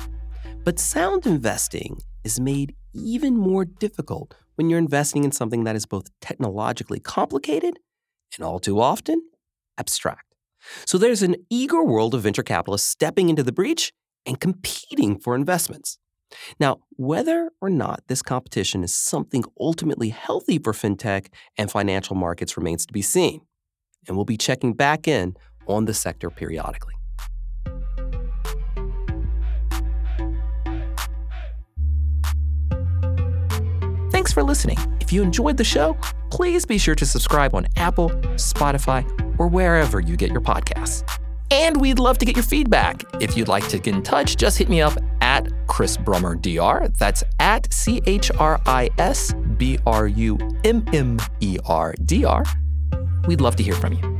But 0.63 0.79
sound 0.79 1.25
investing 1.25 1.99
is 2.23 2.39
made 2.39 2.73
even 2.93 3.35
more 3.35 3.65
difficult 3.65 4.33
when 4.55 4.69
you're 4.69 4.79
investing 4.79 5.25
in 5.25 5.33
something 5.33 5.65
that 5.65 5.75
is 5.75 5.85
both 5.85 6.05
technologically 6.21 7.01
complicated 7.01 7.79
and 8.37 8.45
all 8.45 8.59
too 8.59 8.79
often 8.79 9.21
abstract. 9.77 10.35
So 10.85 10.97
there's 10.97 11.21
an 11.21 11.35
eager 11.49 11.83
world 11.83 12.15
of 12.15 12.21
venture 12.21 12.43
capitalists 12.43 12.89
stepping 12.89 13.27
into 13.27 13.43
the 13.43 13.51
breach 13.51 13.91
and 14.25 14.39
competing 14.39 15.19
for 15.19 15.35
investments. 15.35 15.97
Now, 16.59 16.79
whether 16.91 17.51
or 17.61 17.69
not 17.69 18.03
this 18.07 18.21
competition 18.21 18.83
is 18.83 18.93
something 18.93 19.43
ultimately 19.59 20.09
healthy 20.09 20.59
for 20.59 20.73
fintech 20.73 21.27
and 21.57 21.71
financial 21.71 22.15
markets 22.15 22.57
remains 22.57 22.85
to 22.85 22.93
be 22.93 23.01
seen. 23.01 23.41
And 24.07 24.15
we'll 24.15 24.25
be 24.25 24.37
checking 24.37 24.73
back 24.73 25.07
in 25.07 25.35
on 25.67 25.85
the 25.85 25.93
sector 25.93 26.29
periodically. 26.29 26.93
Thanks 34.11 34.31
for 34.31 34.43
listening. 34.43 34.77
If 35.01 35.11
you 35.11 35.21
enjoyed 35.21 35.57
the 35.57 35.63
show, 35.63 35.97
please 36.29 36.65
be 36.65 36.77
sure 36.77 36.95
to 36.95 37.05
subscribe 37.05 37.53
on 37.55 37.67
Apple, 37.75 38.09
Spotify, 38.35 39.03
or 39.39 39.47
wherever 39.47 39.99
you 39.99 40.15
get 40.15 40.31
your 40.31 40.41
podcasts. 40.41 41.03
And 41.51 41.79
we'd 41.79 41.99
love 41.99 42.17
to 42.19 42.25
get 42.25 42.35
your 42.35 42.43
feedback. 42.43 43.03
If 43.21 43.37
you'd 43.37 43.47
like 43.47 43.67
to 43.67 43.79
get 43.79 43.93
in 43.93 44.01
touch, 44.01 44.37
just 44.37 44.57
hit 44.57 44.69
me 44.69 44.81
up 44.81 44.97
at 45.33 45.49
Chris 45.67 45.97
Brummer 45.97 46.39
DR. 46.39 46.87
That's 46.99 47.23
at 47.39 47.71
C 47.73 48.01
H 48.05 48.31
R 48.39 48.61
I 48.65 48.89
S 48.99 49.33
B 49.57 49.79
R 49.85 50.07
U 50.07 50.37
M 50.63 50.85
M 50.93 51.19
E 51.39 51.57
R 51.65 51.95
D 52.05 52.23
R. 52.23 52.43
We'd 53.27 53.41
love 53.41 53.55
to 53.55 53.63
hear 53.63 53.75
from 53.75 53.93
you. 53.93 54.12